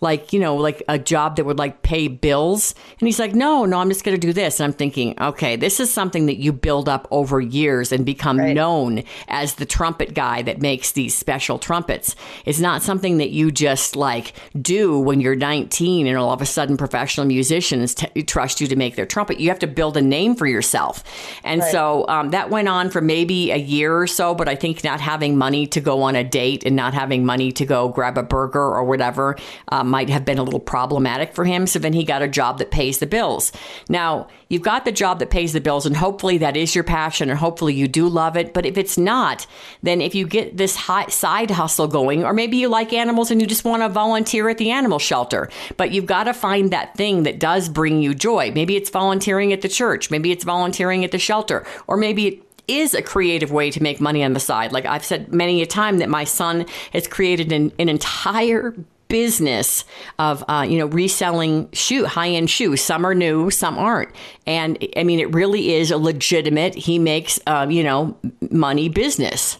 Like 0.00 0.32
you 0.32 0.40
know 0.40 0.56
like 0.56 0.82
a 0.88 0.98
job 0.98 1.36
that 1.36 1.44
would 1.44 1.58
like 1.58 1.82
pay 1.82 2.08
bills. 2.08 2.74
And 2.98 3.06
he's 3.06 3.18
like 3.18 3.34
no 3.34 3.64
no 3.64 3.78
i'm 3.78 3.88
just 3.88 4.04
going 4.04 4.18
to 4.18 4.26
do 4.26 4.32
this. 4.32 4.60
And 4.60 4.66
i'm 4.66 4.72
thinking 4.72 5.20
okay 5.20 5.56
this 5.56 5.80
is 5.80 5.92
something 5.92 6.26
that 6.26 6.38
you 6.38 6.52
build 6.52 6.88
up 6.88 7.06
over 7.10 7.40
years 7.40 7.92
and 7.92 8.04
become 8.04 8.38
right. 8.38 8.54
known 8.54 9.04
as 9.28 9.54
the 9.54 9.66
trumpet 9.66 10.14
guy 10.14 10.42
that 10.42 10.60
makes 10.60 10.92
these 10.92 11.14
special 11.14 11.58
trumpets. 11.58 12.16
It's 12.44 12.60
not 12.60 12.82
something 12.82 13.18
that 13.18 13.30
you 13.30 13.50
just 13.50 13.96
like 13.96 14.32
do 14.60 14.98
when 14.98 15.20
you're 15.20 15.36
19 15.36 16.06
and 16.06 16.16
all 16.16 16.32
of 16.32 16.42
a 16.42 16.46
sudden 16.46 16.76
professional 16.76 17.26
musicians 17.26 17.94
t- 17.94 18.22
trust 18.22 18.60
you 18.60 18.66
to 18.66 18.76
make 18.76 18.96
their 18.96 19.06
trumpet. 19.06 19.40
You 19.40 19.48
have 19.48 19.58
to 19.60 19.66
build 19.66 19.96
a 19.96 20.02
name 20.02 20.34
for 20.34 20.46
yourself. 20.46 21.04
And 21.44 21.60
right. 21.60 21.70
so 21.70 22.06
um, 22.08 22.30
that 22.30 22.50
went 22.50 22.68
on 22.68 22.90
for 22.90 23.00
maybe 23.00 23.50
a 23.50 23.56
year 23.56 23.96
or 23.96 24.06
so 24.06 24.34
but 24.34 24.48
i 24.48 24.54
think 24.54 24.82
not 24.84 25.00
having 25.00 25.36
money 25.36 25.66
to 25.66 25.80
go 25.80 26.02
on 26.02 26.16
a 26.16 26.24
date 26.24 26.64
and 26.64 26.76
not 26.76 26.94
having 26.94 27.24
money 27.24 27.52
to 27.52 27.66
go 27.66 27.88
grab 27.88 28.16
a 28.18 28.22
burger 28.22 28.60
or 28.60 28.84
whatever 28.84 29.36
um, 29.68 29.89
might 29.90 30.08
have 30.08 30.24
been 30.24 30.38
a 30.38 30.42
little 30.42 30.60
problematic 30.60 31.34
for 31.34 31.44
him. 31.44 31.66
So 31.66 31.78
then 31.78 31.92
he 31.92 32.04
got 32.04 32.22
a 32.22 32.28
job 32.28 32.58
that 32.58 32.70
pays 32.70 32.98
the 32.98 33.06
bills. 33.06 33.52
Now, 33.88 34.28
you've 34.48 34.62
got 34.62 34.84
the 34.84 34.92
job 34.92 35.18
that 35.18 35.30
pays 35.30 35.52
the 35.52 35.60
bills, 35.60 35.86
and 35.86 35.96
hopefully 35.96 36.38
that 36.38 36.56
is 36.56 36.74
your 36.74 36.84
passion, 36.84 37.28
and 37.28 37.38
hopefully 37.38 37.74
you 37.74 37.88
do 37.88 38.08
love 38.08 38.36
it. 38.36 38.54
But 38.54 38.66
if 38.66 38.78
it's 38.78 38.96
not, 38.96 39.46
then 39.82 40.00
if 40.00 40.14
you 40.14 40.26
get 40.26 40.56
this 40.56 40.74
side 40.74 41.50
hustle 41.50 41.88
going, 41.88 42.24
or 42.24 42.32
maybe 42.32 42.56
you 42.56 42.68
like 42.68 42.92
animals 42.92 43.30
and 43.30 43.40
you 43.40 43.46
just 43.46 43.64
want 43.64 43.82
to 43.82 43.88
volunteer 43.88 44.48
at 44.48 44.58
the 44.58 44.70
animal 44.70 44.98
shelter, 44.98 45.50
but 45.76 45.90
you've 45.90 46.06
got 46.06 46.24
to 46.24 46.34
find 46.34 46.70
that 46.70 46.94
thing 46.96 47.24
that 47.24 47.40
does 47.40 47.68
bring 47.68 48.00
you 48.02 48.14
joy. 48.14 48.52
Maybe 48.52 48.76
it's 48.76 48.90
volunteering 48.90 49.52
at 49.52 49.62
the 49.62 49.68
church, 49.68 50.10
maybe 50.10 50.30
it's 50.32 50.44
volunteering 50.44 51.04
at 51.04 51.10
the 51.10 51.18
shelter, 51.18 51.66
or 51.86 51.96
maybe 51.96 52.26
it 52.26 52.42
is 52.68 52.94
a 52.94 53.02
creative 53.02 53.50
way 53.50 53.70
to 53.70 53.82
make 53.82 54.00
money 54.00 54.22
on 54.22 54.32
the 54.32 54.40
side. 54.40 54.72
Like 54.72 54.86
I've 54.86 55.04
said 55.04 55.34
many 55.34 55.60
a 55.62 55.66
time 55.66 55.98
that 55.98 56.08
my 56.08 56.24
son 56.24 56.66
has 56.92 57.08
created 57.08 57.50
an, 57.52 57.72
an 57.78 57.88
entire 57.88 58.74
business 59.10 59.84
of 60.18 60.42
uh, 60.48 60.64
you 60.66 60.78
know 60.78 60.86
reselling 60.86 61.68
shoe 61.72 62.06
high 62.06 62.30
end 62.30 62.48
shoes. 62.48 62.80
Some 62.80 63.04
are 63.04 63.14
new, 63.14 63.50
some 63.50 63.76
aren't, 63.76 64.08
and 64.46 64.78
I 64.96 65.04
mean 65.04 65.20
it 65.20 65.34
really 65.34 65.74
is 65.74 65.90
a 65.90 65.98
legitimate. 65.98 66.74
He 66.74 66.98
makes 66.98 67.38
uh, 67.46 67.66
you 67.68 67.84
know 67.84 68.16
money 68.50 68.88
business. 68.88 69.58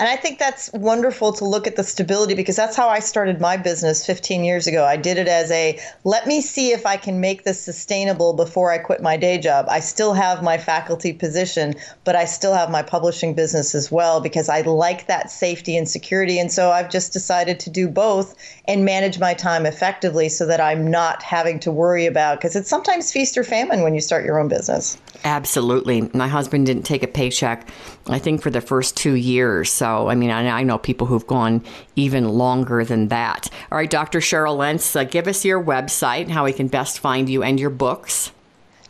And 0.00 0.08
I 0.08 0.14
think 0.14 0.38
that's 0.38 0.70
wonderful 0.72 1.32
to 1.32 1.44
look 1.44 1.66
at 1.66 1.74
the 1.74 1.82
stability 1.82 2.34
because 2.34 2.54
that's 2.54 2.76
how 2.76 2.88
I 2.88 3.00
started 3.00 3.40
my 3.40 3.56
business 3.56 4.06
15 4.06 4.44
years 4.44 4.68
ago. 4.68 4.84
I 4.84 4.96
did 4.96 5.18
it 5.18 5.26
as 5.26 5.50
a 5.50 5.76
let 6.04 6.26
me 6.26 6.40
see 6.40 6.70
if 6.70 6.86
I 6.86 6.96
can 6.96 7.20
make 7.20 7.42
this 7.42 7.60
sustainable 7.60 8.32
before 8.32 8.70
I 8.70 8.78
quit 8.78 9.02
my 9.02 9.16
day 9.16 9.38
job. 9.38 9.66
I 9.68 9.80
still 9.80 10.14
have 10.14 10.40
my 10.40 10.56
faculty 10.56 11.12
position, 11.12 11.74
but 12.04 12.14
I 12.14 12.26
still 12.26 12.54
have 12.54 12.70
my 12.70 12.82
publishing 12.82 13.34
business 13.34 13.74
as 13.74 13.90
well 13.90 14.20
because 14.20 14.48
I 14.48 14.60
like 14.60 15.08
that 15.08 15.32
safety 15.32 15.76
and 15.76 15.88
security. 15.88 16.38
And 16.38 16.52
so 16.52 16.70
I've 16.70 16.90
just 16.90 17.12
decided 17.12 17.58
to 17.60 17.70
do 17.70 17.88
both 17.88 18.36
and 18.66 18.84
manage 18.84 19.18
my 19.18 19.34
time 19.34 19.66
effectively 19.66 20.28
so 20.28 20.46
that 20.46 20.60
I'm 20.60 20.88
not 20.88 21.24
having 21.24 21.58
to 21.60 21.72
worry 21.72 22.06
about 22.06 22.38
because 22.38 22.54
it's 22.54 22.70
sometimes 22.70 23.10
feast 23.10 23.36
or 23.36 23.42
famine 23.42 23.82
when 23.82 23.94
you 23.94 24.00
start 24.00 24.24
your 24.24 24.38
own 24.38 24.46
business. 24.46 24.96
Absolutely. 25.24 26.08
My 26.14 26.28
husband 26.28 26.66
didn't 26.66 26.84
take 26.84 27.02
a 27.02 27.08
paycheck, 27.08 27.68
I 28.06 28.20
think, 28.20 28.42
for 28.42 28.50
the 28.50 28.60
first 28.60 28.96
two 28.96 29.14
years. 29.14 29.72
So, 29.72 29.87
I 30.08 30.14
mean, 30.14 30.30
I, 30.30 30.60
I 30.60 30.62
know 30.62 30.78
people 30.78 31.06
who've 31.06 31.26
gone 31.26 31.64
even 31.96 32.28
longer 32.28 32.84
than 32.84 33.08
that. 33.08 33.48
All 33.70 33.78
right, 33.78 33.90
Dr. 33.90 34.20
Cheryl 34.20 34.56
Lentz, 34.56 34.94
uh, 34.94 35.04
give 35.04 35.26
us 35.26 35.44
your 35.44 35.62
website, 35.62 36.22
and 36.22 36.32
how 36.32 36.44
we 36.44 36.52
can 36.52 36.68
best 36.68 37.00
find 37.00 37.28
you 37.28 37.42
and 37.42 37.58
your 37.58 37.70
books. 37.70 38.30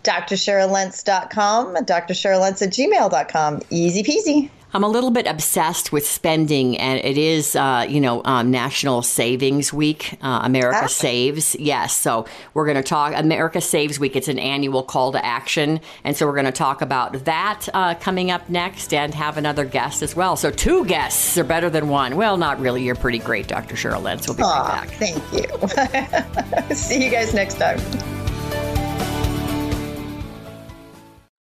DrCherylLentz.com, 0.04 1.76
drcherylLentz 1.76 2.62
at 2.62 2.72
gmail.com. 2.72 3.60
Easy 3.70 4.02
peasy. 4.02 4.50
I'm 4.74 4.84
a 4.84 4.88
little 4.88 5.10
bit 5.10 5.26
obsessed 5.26 5.92
with 5.92 6.06
spending, 6.06 6.76
and 6.76 7.00
it 7.02 7.16
is, 7.16 7.56
uh, 7.56 7.86
you 7.88 8.02
know, 8.02 8.22
um, 8.26 8.50
National 8.50 9.00
Savings 9.00 9.72
Week. 9.72 10.18
Uh, 10.20 10.40
America 10.42 10.80
ah. 10.82 10.86
Saves, 10.86 11.56
yes. 11.58 11.96
So 11.96 12.26
we're 12.52 12.66
going 12.66 12.76
to 12.76 12.82
talk 12.82 13.14
America 13.16 13.62
Saves 13.62 13.98
Week. 13.98 14.14
It's 14.14 14.28
an 14.28 14.38
annual 14.38 14.82
call 14.82 15.12
to 15.12 15.24
action, 15.24 15.80
and 16.04 16.14
so 16.14 16.26
we're 16.26 16.34
going 16.34 16.44
to 16.44 16.52
talk 16.52 16.82
about 16.82 17.24
that 17.24 17.66
uh, 17.72 17.94
coming 17.94 18.30
up 18.30 18.50
next, 18.50 18.92
and 18.92 19.14
have 19.14 19.38
another 19.38 19.64
guest 19.64 20.02
as 20.02 20.14
well. 20.14 20.36
So 20.36 20.50
two 20.50 20.84
guests 20.84 21.38
are 21.38 21.44
better 21.44 21.70
than 21.70 21.88
one. 21.88 22.16
Well, 22.16 22.36
not 22.36 22.60
really. 22.60 22.82
You're 22.82 22.94
pretty 22.94 23.20
great, 23.20 23.48
Dr. 23.48 23.74
Cheryl 23.74 24.02
Lentz. 24.02 24.28
We'll 24.28 24.36
be 24.36 24.42
Aww, 24.42 24.68
right 24.68 24.82
back. 24.82 24.90
Thank 24.90 26.68
you. 26.68 26.74
See 26.74 27.02
you 27.02 27.10
guys 27.10 27.32
next 27.32 27.54
time. 27.54 27.78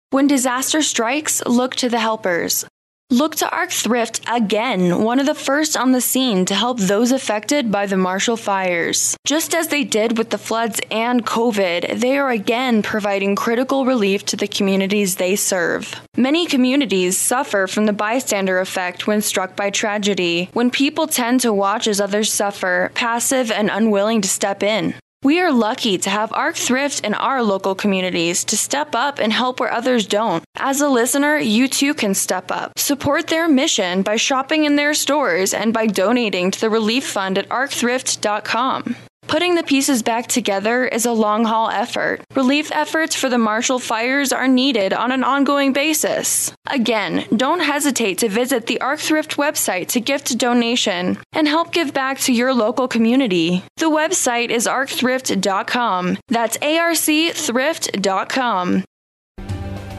When 0.09 0.27
disaster 0.27 0.81
strikes, 0.81 1.45
look 1.45 1.77
to 1.77 1.91
the 1.91 1.99
helpers. 1.99 2.65
Look 3.13 3.35
to 3.37 3.51
Arc 3.51 3.73
Thrift 3.73 4.21
again, 4.29 5.03
one 5.03 5.19
of 5.19 5.27
the 5.27 5.35
first 5.35 5.77
on 5.77 5.91
the 5.91 6.01
scene 6.01 6.45
to 6.45 6.55
help 6.55 6.79
those 6.79 7.11
affected 7.11 7.73
by 7.73 7.87
the 7.87 7.97
Marshall 7.97 8.37
fires. 8.37 9.17
Just 9.27 9.53
as 9.53 9.67
they 9.67 9.83
did 9.83 10.17
with 10.17 10.31
the 10.31 10.39
floods 10.39 10.81
and 10.93 11.27
COVID, 11.27 11.99
they 11.99 12.17
are 12.19 12.31
again 12.31 12.83
providing 12.83 13.35
critical 13.35 13.85
relief 13.85 14.25
to 14.27 14.37
the 14.37 14.47
communities 14.47 15.17
they 15.17 15.35
serve. 15.35 16.01
Many 16.17 16.47
communities 16.47 17.19
suffer 17.19 17.67
from 17.67 17.87
the 17.87 17.93
bystander 17.93 18.61
effect 18.61 19.09
when 19.09 19.23
struck 19.23 19.57
by 19.57 19.71
tragedy, 19.71 20.49
when 20.53 20.71
people 20.71 21.09
tend 21.09 21.41
to 21.41 21.53
watch 21.53 21.89
as 21.89 22.01
others 22.01 22.33
suffer, 22.33 22.93
passive 22.95 23.51
and 23.51 23.71
unwilling 23.71 24.21
to 24.21 24.29
step 24.29 24.63
in. 24.63 24.95
We 25.23 25.39
are 25.41 25.53
lucky 25.53 25.99
to 25.99 26.09
have 26.09 26.33
Arc 26.33 26.57
Thrift 26.57 27.05
in 27.05 27.13
our 27.13 27.43
local 27.43 27.75
communities 27.75 28.43
to 28.45 28.57
step 28.57 28.95
up 28.95 29.19
and 29.19 29.31
help 29.31 29.61
where 29.61 29.71
others 29.71 30.07
don't. 30.07 30.43
As 30.57 30.81
a 30.81 30.89
listener, 30.89 31.37
you 31.37 31.69
too 31.69 31.93
can 31.93 32.15
step 32.15 32.51
up. 32.51 32.79
Support 32.79 33.27
their 33.27 33.47
mission 33.47 34.01
by 34.01 34.17
shopping 34.17 34.65
in 34.65 34.77
their 34.77 34.95
stores 34.95 35.53
and 35.53 35.75
by 35.75 35.89
donating 35.89 36.51
to 36.53 36.59
the 36.59 36.71
relief 36.71 37.07
fund 37.07 37.37
at 37.37 37.47
arcthrift.com. 37.51 38.97
Putting 39.31 39.55
the 39.55 39.63
pieces 39.63 40.03
back 40.03 40.27
together 40.27 40.85
is 40.85 41.07
a 41.07 41.13
long 41.13 41.45
haul 41.45 41.71
effort. 41.71 42.21
Relief 42.35 42.73
efforts 42.73 43.15
for 43.15 43.29
the 43.29 43.39
Marshall 43.39 43.79
fires 43.79 44.33
are 44.33 44.49
needed 44.49 44.93
on 44.93 45.13
an 45.13 45.23
ongoing 45.23 45.73
basis. 45.73 46.53
Again, 46.67 47.25
don't 47.37 47.61
hesitate 47.61 48.19
to 48.19 48.29
visit 48.29 48.67
the 48.67 48.81
Arc 48.81 48.99
Thrift 48.99 49.37
website 49.37 49.87
to 49.91 50.01
gift 50.01 50.33
a 50.33 50.37
donation 50.37 51.17
and 51.33 51.47
help 51.47 51.73
give 51.73 51.95
back 51.95 52.19
to 52.23 52.33
your 52.33 52.53
local 52.53 52.89
community. 52.89 53.63
The 53.77 53.89
website 53.89 54.51
is 54.51 54.67
arcthrift.com. 54.67 56.19
That's 56.27 56.59
arcthrift.com. 56.59 58.85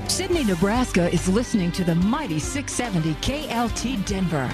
Sidney, 0.09 0.43
Nebraska 0.43 1.09
is 1.13 1.29
listening 1.29 1.71
to 1.71 1.85
the 1.85 1.95
mighty 1.95 2.38
670 2.38 3.13
KLTT 3.21 4.05
Denver. 4.05 4.51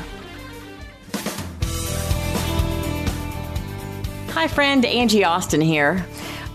Hi, 4.37 4.47
friend. 4.47 4.85
Angie 4.85 5.23
Austin 5.23 5.61
here. 5.61 6.05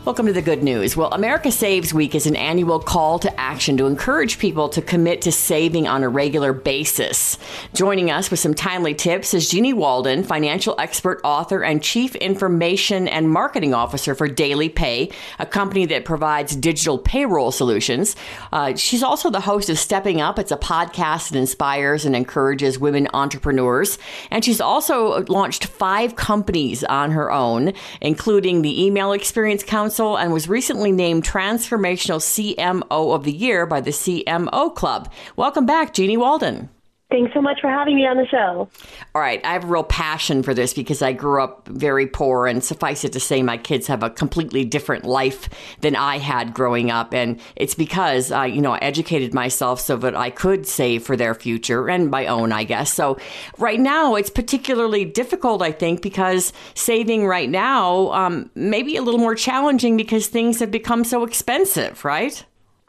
Welcome 0.04 0.26
to 0.26 0.32
the 0.32 0.42
good 0.42 0.64
news. 0.64 0.96
Well, 0.96 1.12
America 1.12 1.52
Saves 1.52 1.94
Week 1.94 2.16
is 2.16 2.26
an 2.26 2.34
annual 2.34 2.80
call 2.80 3.20
to 3.20 3.40
action 3.40 3.76
to 3.76 3.86
encourage 3.86 4.40
people 4.40 4.68
to 4.70 4.82
commit 4.82 5.22
to 5.22 5.30
saving 5.30 5.86
on 5.86 6.02
a 6.02 6.08
regular 6.08 6.52
basis. 6.52 7.38
Joining 7.72 8.10
us 8.10 8.28
with 8.28 8.40
some 8.40 8.52
timely 8.52 8.94
tips 8.94 9.32
is 9.32 9.48
Jeanniey 9.48 9.74
Walden, 9.74 10.24
financial 10.24 10.74
expert, 10.76 11.20
author, 11.22 11.62
and 11.62 11.80
chief 11.80 12.16
information 12.16 13.06
and 13.06 13.30
marketing 13.30 13.74
officer 13.74 14.16
for 14.16 14.26
Daily 14.26 14.68
Pay, 14.68 15.12
a 15.38 15.46
company 15.46 15.86
that 15.86 16.04
provides 16.04 16.56
digital 16.56 16.98
payroll 16.98 17.52
solutions. 17.52 18.16
Uh, 18.52 18.74
she's 18.74 19.04
also 19.04 19.30
the 19.30 19.42
host 19.42 19.70
of 19.70 19.78
Stepping 19.78 20.20
Up. 20.20 20.36
It's 20.36 20.50
a 20.50 20.56
podcast 20.56 21.30
that 21.30 21.38
inspires 21.38 22.04
and 22.04 22.16
encourages 22.16 22.76
women 22.76 23.06
entrepreneurs. 23.14 24.00
And 24.32 24.44
she's 24.44 24.60
also 24.60 25.24
launched 25.26 25.66
five 25.66 26.16
companies 26.16 26.82
on 26.82 27.12
her 27.12 27.30
own, 27.30 27.72
including 28.00 28.62
the 28.62 28.84
Email 28.84 29.12
Experience 29.12 29.62
Council 29.62 29.91
Council 29.92 30.16
and 30.16 30.32
was 30.32 30.48
recently 30.48 30.90
named 30.90 31.22
Transformational 31.22 32.16
CMO 32.18 33.14
of 33.14 33.24
the 33.24 33.30
Year 33.30 33.66
by 33.66 33.82
the 33.82 33.90
CMO 33.90 34.74
Club. 34.74 35.12
Welcome 35.36 35.66
back, 35.66 35.92
Jeanniey 35.92 36.16
Walden. 36.16 36.70
Thanks 37.12 37.34
so 37.34 37.42
much 37.42 37.60
for 37.60 37.68
having 37.68 37.96
me 37.96 38.06
on 38.06 38.16
the 38.16 38.26
show. 38.26 38.70
All 39.14 39.20
right. 39.20 39.44
I 39.44 39.52
have 39.52 39.64
a 39.64 39.66
real 39.66 39.84
passion 39.84 40.42
for 40.42 40.54
this 40.54 40.72
because 40.72 41.02
I 41.02 41.12
grew 41.12 41.42
up 41.42 41.68
very 41.68 42.06
poor, 42.06 42.46
and 42.46 42.64
suffice 42.64 43.04
it 43.04 43.12
to 43.12 43.20
say, 43.20 43.42
my 43.42 43.58
kids 43.58 43.86
have 43.86 44.02
a 44.02 44.08
completely 44.08 44.64
different 44.64 45.04
life 45.04 45.50
than 45.82 45.94
I 45.94 46.16
had 46.16 46.54
growing 46.54 46.90
up. 46.90 47.12
And 47.12 47.38
it's 47.54 47.74
because 47.74 48.32
I, 48.32 48.46
you 48.46 48.62
know, 48.62 48.72
I 48.72 48.78
educated 48.78 49.34
myself 49.34 49.78
so 49.78 49.98
that 49.98 50.16
I 50.16 50.30
could 50.30 50.66
save 50.66 51.02
for 51.02 51.14
their 51.14 51.34
future 51.34 51.90
and 51.90 52.10
my 52.10 52.26
own, 52.26 52.50
I 52.50 52.64
guess. 52.64 52.90
So 52.94 53.18
right 53.58 53.78
now, 53.78 54.14
it's 54.14 54.30
particularly 54.30 55.04
difficult, 55.04 55.60
I 55.60 55.70
think, 55.70 56.00
because 56.00 56.54
saving 56.72 57.26
right 57.26 57.50
now 57.50 58.10
um, 58.12 58.50
may 58.54 58.82
be 58.82 58.96
a 58.96 59.02
little 59.02 59.20
more 59.20 59.34
challenging 59.34 59.98
because 59.98 60.28
things 60.28 60.60
have 60.60 60.70
become 60.70 61.04
so 61.04 61.24
expensive, 61.24 62.06
right? 62.06 62.42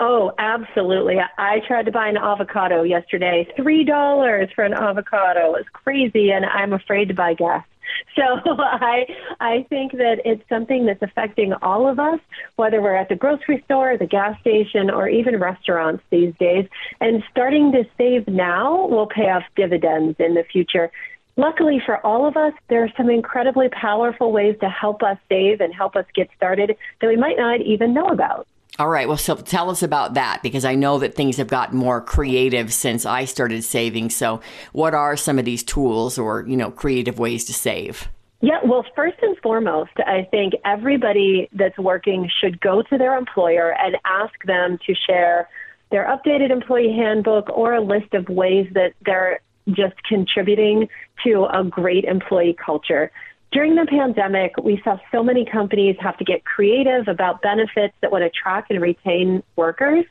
Oh, 0.05 0.33
absolutely. 0.37 1.15
I 1.37 1.61
tried 1.65 1.85
to 1.85 1.91
buy 1.93 2.09
an 2.09 2.17
avocado 2.17 2.83
yesterday. 2.83 3.47
$3 3.57 4.53
for 4.53 4.65
an 4.65 4.73
avocado. 4.73 5.55
It's 5.55 5.69
crazy, 5.71 6.29
and 6.29 6.43
I'm 6.45 6.73
afraid 6.73 7.07
to 7.07 7.13
buy 7.13 7.35
gas. 7.35 7.65
So 8.15 8.23
I 8.23 9.05
I 9.39 9.65
think 9.69 9.93
that 9.93 10.21
it's 10.25 10.47
something 10.49 10.85
that's 10.85 11.01
affecting 11.01 11.53
all 11.61 11.87
of 11.87 11.99
us, 11.99 12.19
whether 12.57 12.81
we're 12.81 12.95
at 12.95 13.09
the 13.09 13.15
grocery 13.15 13.61
store, 13.65 13.97
the 13.97 14.05
gas 14.05 14.39
station, 14.41 14.89
or 14.89 15.07
even 15.07 15.39
restaurants 15.39 16.03
these 16.09 16.33
days. 16.39 16.67
And 16.99 17.23
starting 17.31 17.71
to 17.71 17.83
save 17.97 18.27
now 18.27 18.87
will 18.87 19.07
pay 19.07 19.29
off 19.29 19.43
dividends 19.55 20.15
in 20.19 20.33
the 20.33 20.43
future. 20.43 20.91
Luckily 21.37 21.81
for 21.85 21.97
all 22.05 22.27
of 22.27 22.35
us, 22.35 22.53
there 22.67 22.83
are 22.83 22.93
some 22.97 23.09
incredibly 23.09 23.69
powerful 23.69 24.31
ways 24.31 24.55
to 24.61 24.69
help 24.69 25.01
us 25.01 25.17
save 25.29 25.61
and 25.61 25.73
help 25.73 25.95
us 25.95 26.05
get 26.13 26.29
started 26.35 26.75
that 26.99 27.07
we 27.07 27.15
might 27.15 27.37
not 27.37 27.61
even 27.61 27.93
know 27.93 28.07
about. 28.07 28.47
All 28.79 28.89
right. 28.89 29.07
Well, 29.07 29.17
so 29.17 29.35
tell 29.35 29.69
us 29.69 29.83
about 29.83 30.15
that 30.15 30.41
because 30.41 30.65
I 30.65 30.73
know 30.73 30.97
that 30.99 31.13
things 31.13 31.37
have 31.37 31.47
gotten 31.47 31.77
more 31.77 32.01
creative 32.01 32.73
since 32.73 33.05
I 33.05 33.25
started 33.25 33.63
saving. 33.63 34.09
So, 34.09 34.41
what 34.71 34.95
are 34.95 35.15
some 35.15 35.37
of 35.37 35.45
these 35.45 35.61
tools 35.61 36.17
or, 36.17 36.43
you 36.47 36.57
know, 36.57 36.71
creative 36.71 37.19
ways 37.19 37.45
to 37.45 37.53
save? 37.53 38.07
Yeah, 38.41 38.59
well, 38.65 38.83
first 38.95 39.17
and 39.21 39.37
foremost, 39.37 39.91
I 39.99 40.27
think 40.29 40.53
everybody 40.65 41.49
that's 41.53 41.77
working 41.77 42.29
should 42.41 42.59
go 42.59 42.81
to 42.81 42.97
their 42.97 43.15
employer 43.15 43.73
and 43.79 43.95
ask 44.05 44.33
them 44.45 44.79
to 44.85 44.95
share 45.07 45.47
their 45.91 46.05
updated 46.05 46.49
employee 46.49 46.91
handbook 46.91 47.49
or 47.49 47.75
a 47.75 47.81
list 47.81 48.13
of 48.13 48.27
ways 48.27 48.67
that 48.73 48.93
they're 49.05 49.39
just 49.69 49.95
contributing 50.03 50.89
to 51.23 51.45
a 51.45 51.63
great 51.63 52.03
employee 52.05 52.57
culture. 52.65 53.11
During 53.53 53.75
the 53.75 53.85
pandemic, 53.85 54.57
we 54.57 54.81
saw 54.83 54.97
so 55.11 55.21
many 55.21 55.45
companies 55.45 55.95
have 55.99 56.17
to 56.17 56.23
get 56.23 56.43
creative 56.43 57.07
about 57.07 57.43
benefits 57.43 57.93
that 58.01 58.11
would 58.11 58.23
attract 58.23 58.71
and 58.71 58.81
retain 58.81 59.43
workers 59.55 60.05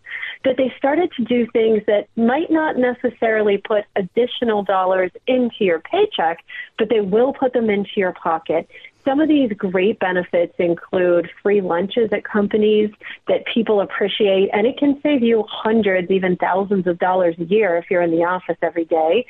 that 0.44 0.56
they 0.56 0.72
started 0.78 1.11
to 1.16 1.25
do 1.25 1.49
things 1.52 1.82
that 1.88 2.06
might 2.14 2.52
not 2.52 2.76
necessarily 2.76 3.58
put 3.58 3.84
additional 3.96 4.62
dollars 4.62 5.11
into 5.26 5.56
your 5.64 5.80
paycheck, 5.80 6.38
but 6.78 6.88
they 6.88 7.00
will 7.00 7.32
put 7.32 7.52
them 7.52 7.68
into 7.68 7.90
your 7.96 8.12
pocket. 8.12 8.68
Some 9.04 9.20
of 9.20 9.28
these 9.28 9.50
great 9.56 9.99
benefits 9.99 10.54
include 10.61 11.28
free 11.42 11.61
lunches 11.61 12.12
at 12.12 12.22
companies 12.22 12.92
that 13.26 13.44
people 13.52 13.80
appreciate, 13.80 14.50
and 14.52 14.68
it 14.68 14.78
can 14.78 15.00
save 15.02 15.25
you 15.25 15.44
hundreds, 15.49 16.08
even 16.12 16.37
thousands 16.37 16.87
of 16.87 17.00
dollars 17.00 17.34
a 17.40 17.44
year 17.44 17.76
if 17.76 17.90
you're 17.90 18.02
in 18.02 18.12
the 18.12 18.22
office 18.22 18.56
every 18.62 18.84
day 18.84 19.26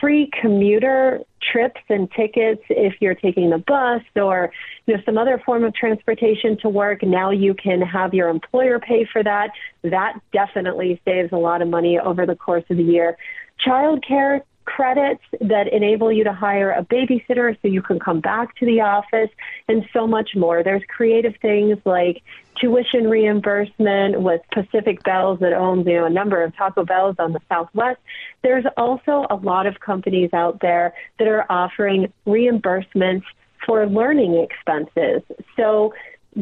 free 0.00 0.30
commuter 0.40 1.20
trips 1.52 1.80
and 1.88 2.10
tickets 2.12 2.62
if 2.68 2.94
you're 3.00 3.14
taking 3.14 3.50
the 3.50 3.58
bus 3.58 4.02
or 4.16 4.50
you 4.86 4.94
know 4.94 5.02
some 5.04 5.18
other 5.18 5.40
form 5.44 5.64
of 5.64 5.74
transportation 5.74 6.56
to 6.58 6.68
work. 6.68 7.02
Now 7.02 7.30
you 7.30 7.54
can 7.54 7.80
have 7.80 8.14
your 8.14 8.28
employer 8.28 8.78
pay 8.78 9.06
for 9.10 9.22
that. 9.22 9.50
That 9.82 10.20
definitely 10.32 11.00
saves 11.04 11.32
a 11.32 11.36
lot 11.36 11.62
of 11.62 11.68
money 11.68 11.98
over 11.98 12.26
the 12.26 12.36
course 12.36 12.64
of 12.70 12.76
the 12.76 12.82
year. 12.82 13.16
Child 13.58 14.04
care 14.06 14.44
credits 14.66 15.22
that 15.40 15.72
enable 15.72 16.12
you 16.12 16.24
to 16.24 16.32
hire 16.32 16.72
a 16.72 16.84
babysitter 16.84 17.56
so 17.62 17.68
you 17.68 17.80
can 17.80 17.98
come 17.98 18.20
back 18.20 18.54
to 18.56 18.66
the 18.66 18.80
office 18.80 19.30
and 19.68 19.84
so 19.92 20.06
much 20.06 20.30
more. 20.36 20.62
There's 20.62 20.82
creative 20.88 21.34
things 21.40 21.78
like 21.84 22.22
tuition 22.60 23.08
reimbursement 23.08 24.20
with 24.20 24.40
Pacific 24.52 25.02
Bells 25.04 25.38
that 25.40 25.52
owns 25.52 25.86
you 25.86 25.94
know 25.94 26.04
a 26.04 26.10
number 26.10 26.42
of 26.42 26.54
Taco 26.56 26.84
Bells 26.84 27.16
on 27.18 27.32
the 27.32 27.40
Southwest. 27.48 28.00
There's 28.42 28.64
also 28.76 29.26
a 29.30 29.36
lot 29.36 29.66
of 29.66 29.80
companies 29.80 30.30
out 30.32 30.60
there 30.60 30.92
that 31.18 31.28
are 31.28 31.46
offering 31.50 32.12
reimbursements 32.26 33.24
for 33.64 33.86
learning 33.86 34.36
expenses. 34.36 35.22
So 35.56 35.94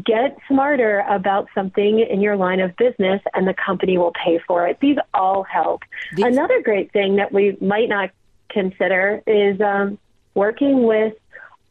get 0.05 0.37
smarter 0.49 1.05
about 1.09 1.49
something 1.55 2.01
in 2.01 2.21
your 2.21 2.37
line 2.37 2.59
of 2.59 2.77
business 2.77 3.23
and 3.33 3.47
the 3.47 3.55
company 3.55 3.97
will 3.97 4.13
pay 4.13 4.41
for 4.47 4.67
it. 4.67 4.79
These 4.81 4.97
all 5.13 5.45
help. 5.45 5.83
These- 6.17 6.27
Another 6.27 6.61
great 6.63 6.93
thing 6.93 7.17
that 7.17 7.33
we 7.33 7.57
might 7.61 7.89
not 7.89 8.11
consider 8.55 9.23
is 9.27 9.61
um, 9.61 9.99
working 10.35 10.85
with 10.85 11.13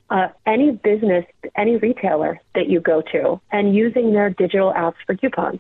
uh, 0.10 0.28
any 0.46 0.72
business, 0.72 1.26
any 1.58 1.78
retailer 1.78 2.40
that 2.54 2.70
you 2.70 2.80
go 2.80 3.02
to, 3.02 3.42
and 3.52 3.76
using 3.76 4.14
their 4.14 4.30
digital 4.30 4.72
apps 4.74 4.96
for 5.08 5.16
coupons. 5.16 5.60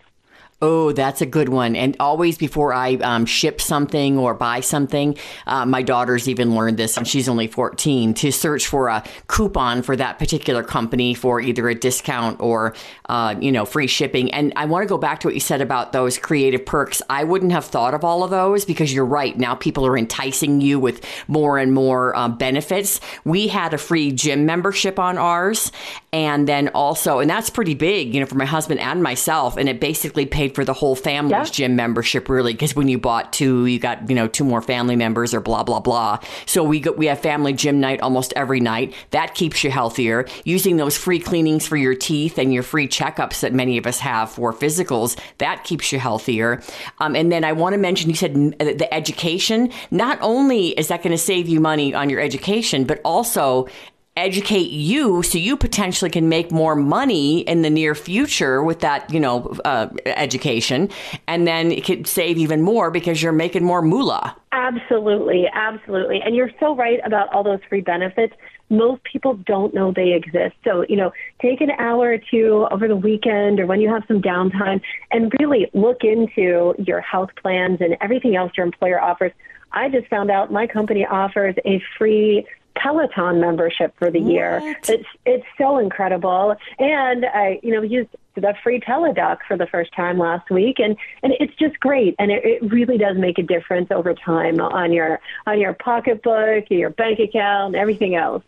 Oh, 0.65 0.93
that's 0.93 1.19
a 1.19 1.25
good 1.25 1.49
one. 1.49 1.75
And 1.75 1.97
always 1.99 2.37
before 2.37 2.73
I 2.73 2.93
um, 2.93 3.25
ship 3.25 3.59
something 3.59 4.17
or 4.17 4.33
buy 4.33 4.61
something, 4.61 5.17
uh, 5.45 5.65
my 5.65 5.81
daughter's 5.81 6.29
even 6.29 6.55
learned 6.55 6.77
this, 6.77 6.95
and 6.95 7.05
she's 7.05 7.27
only 7.27 7.47
14, 7.47 8.13
to 8.13 8.31
search 8.31 8.65
for 8.67 8.87
a 8.87 9.03
coupon 9.27 9.81
for 9.81 9.97
that 9.97 10.19
particular 10.19 10.63
company 10.63 11.15
for 11.15 11.41
either 11.41 11.67
a 11.67 11.75
discount 11.75 12.39
or, 12.39 12.75
uh, 13.09 13.35
you 13.41 13.51
know, 13.51 13.65
free 13.65 13.87
shipping. 13.87 14.33
And 14.33 14.53
I 14.55 14.63
want 14.63 14.83
to 14.83 14.87
go 14.87 14.97
back 14.97 15.19
to 15.19 15.27
what 15.27 15.33
you 15.33 15.41
said 15.41 15.59
about 15.59 15.91
those 15.91 16.17
creative 16.17 16.65
perks. 16.65 17.01
I 17.09 17.25
wouldn't 17.25 17.51
have 17.51 17.65
thought 17.65 17.93
of 17.93 18.05
all 18.05 18.23
of 18.23 18.29
those 18.29 18.63
because 18.63 18.93
you're 18.93 19.03
right. 19.03 19.37
Now 19.37 19.55
people 19.55 19.85
are 19.85 19.97
enticing 19.97 20.61
you 20.61 20.79
with 20.79 21.05
more 21.27 21.57
and 21.57 21.73
more 21.73 22.15
uh, 22.15 22.29
benefits. 22.29 23.01
We 23.25 23.49
had 23.49 23.73
a 23.73 23.77
free 23.77 24.13
gym 24.13 24.45
membership 24.45 24.97
on 24.97 25.17
ours, 25.17 25.73
and 26.13 26.47
then 26.47 26.69
also, 26.69 27.19
and 27.19 27.29
that's 27.29 27.49
pretty 27.49 27.73
big, 27.73 28.13
you 28.13 28.21
know, 28.21 28.25
for 28.25 28.35
my 28.35 28.45
husband 28.45 28.79
and 28.79 29.03
myself, 29.03 29.57
and 29.57 29.67
it 29.67 29.81
basically 29.81 30.25
paid 30.25 30.52
for 30.53 30.65
the 30.65 30.73
whole 30.73 30.95
family's 30.95 31.31
yeah. 31.31 31.43
gym 31.45 31.75
membership, 31.75 32.29
really, 32.29 32.53
because 32.53 32.75
when 32.75 32.87
you 32.87 32.97
bought 32.97 33.33
two, 33.33 33.65
you 33.65 33.79
got 33.79 34.09
you 34.09 34.15
know 34.15 34.27
two 34.27 34.43
more 34.43 34.61
family 34.61 34.95
members 34.95 35.33
or 35.33 35.41
blah 35.41 35.63
blah 35.63 35.79
blah. 35.79 36.19
So 36.45 36.63
we 36.63 36.79
go, 36.79 36.91
we 36.91 37.07
have 37.07 37.19
family 37.19 37.53
gym 37.53 37.79
night 37.79 38.01
almost 38.01 38.33
every 38.35 38.59
night. 38.59 38.93
That 39.11 39.35
keeps 39.35 39.63
you 39.63 39.71
healthier. 39.71 40.25
Using 40.43 40.77
those 40.77 40.97
free 40.97 41.19
cleanings 41.19 41.67
for 41.67 41.77
your 41.77 41.95
teeth 41.95 42.37
and 42.37 42.53
your 42.53 42.63
free 42.63 42.87
checkups 42.87 43.41
that 43.41 43.53
many 43.53 43.77
of 43.77 43.87
us 43.87 43.99
have 43.99 44.31
for 44.31 44.53
physicals, 44.53 45.19
that 45.37 45.63
keeps 45.63 45.91
you 45.91 45.99
healthier. 45.99 46.61
Um, 46.99 47.15
and 47.15 47.31
then 47.31 47.43
I 47.43 47.53
want 47.53 47.73
to 47.73 47.79
mention, 47.79 48.09
you 48.09 48.15
said 48.15 48.33
the 48.33 48.87
education. 48.93 49.71
Not 49.91 50.17
only 50.21 50.69
is 50.69 50.87
that 50.87 51.03
going 51.03 51.11
to 51.11 51.17
save 51.17 51.47
you 51.47 51.59
money 51.59 51.93
on 51.93 52.09
your 52.09 52.19
education, 52.19 52.83
but 52.83 53.01
also 53.03 53.67
educate 54.15 54.69
you 54.69 55.23
so 55.23 55.37
you 55.37 55.57
potentially 55.57 56.11
can 56.11 56.29
make 56.29 56.51
more 56.51 56.75
money 56.75 57.39
in 57.41 57.63
the 57.63 57.69
near 57.69 57.95
future 57.95 58.63
with 58.63 58.79
that 58.81 59.11
you 59.11 59.19
know 59.19 59.57
uh, 59.65 59.87
education. 60.05 60.89
And 61.27 61.47
then 61.47 61.71
it 61.71 61.83
could 61.83 62.07
save 62.07 62.37
even 62.37 62.61
more 62.61 62.91
because 62.91 63.23
you're 63.23 63.31
making 63.31 63.63
more 63.63 63.81
moolah. 63.81 64.35
Absolutely. 64.51 65.47
Absolutely. 65.51 66.21
And 66.21 66.35
you're 66.35 66.51
so 66.59 66.75
right 66.75 66.99
about 67.03 67.33
all 67.33 67.43
those 67.43 67.59
free 67.67 67.81
benefits. 67.81 68.33
Most 68.69 69.03
people 69.03 69.35
don't 69.45 69.73
know 69.73 69.91
they 69.91 70.13
exist. 70.13 70.55
So 70.63 70.85
you 70.87 70.95
know 70.95 71.11
take 71.41 71.61
an 71.61 71.71
hour 71.71 72.13
or 72.13 72.17
two 72.17 72.67
over 72.71 72.87
the 72.87 72.95
weekend 72.95 73.59
or 73.59 73.65
when 73.65 73.81
you 73.81 73.89
have 73.89 74.03
some 74.07 74.21
downtime 74.21 74.81
and 75.11 75.33
really 75.39 75.69
look 75.73 76.03
into 76.03 76.75
your 76.77 77.01
health 77.01 77.29
plans 77.41 77.79
and 77.81 77.97
everything 77.99 78.35
else 78.35 78.51
your 78.55 78.65
employer 78.65 79.01
offers. 79.01 79.31
I 79.71 79.89
just 79.89 80.07
found 80.07 80.29
out 80.29 80.51
my 80.51 80.67
company 80.67 81.03
offers 81.03 81.55
a 81.65 81.81
free 81.97 82.45
Peloton 82.75 83.39
membership 83.39 83.93
for 83.97 84.09
the 84.11 84.19
what? 84.19 84.31
year. 84.31 84.75
It's 84.87 85.07
it's 85.25 85.45
so 85.57 85.77
incredible, 85.77 86.55
and 86.79 87.25
I 87.25 87.59
you 87.63 87.73
know 87.73 87.81
used 87.81 88.09
the 88.35 88.53
free 88.63 88.79
Teladoc 88.79 89.39
for 89.47 89.57
the 89.57 89.67
first 89.67 89.93
time 89.93 90.17
last 90.17 90.49
week, 90.49 90.79
and 90.79 90.97
and 91.21 91.33
it's 91.39 91.55
just 91.55 91.79
great, 91.79 92.15
and 92.19 92.31
it, 92.31 92.43
it 92.43 92.71
really 92.71 92.97
does 92.97 93.17
make 93.17 93.37
a 93.37 93.43
difference 93.43 93.91
over 93.91 94.13
time 94.13 94.59
on 94.59 94.91
your 94.91 95.19
on 95.45 95.59
your 95.59 95.73
pocketbook, 95.73 96.65
your 96.69 96.89
bank 96.89 97.19
account, 97.19 97.75
and 97.75 97.75
everything 97.75 98.15
else. 98.15 98.43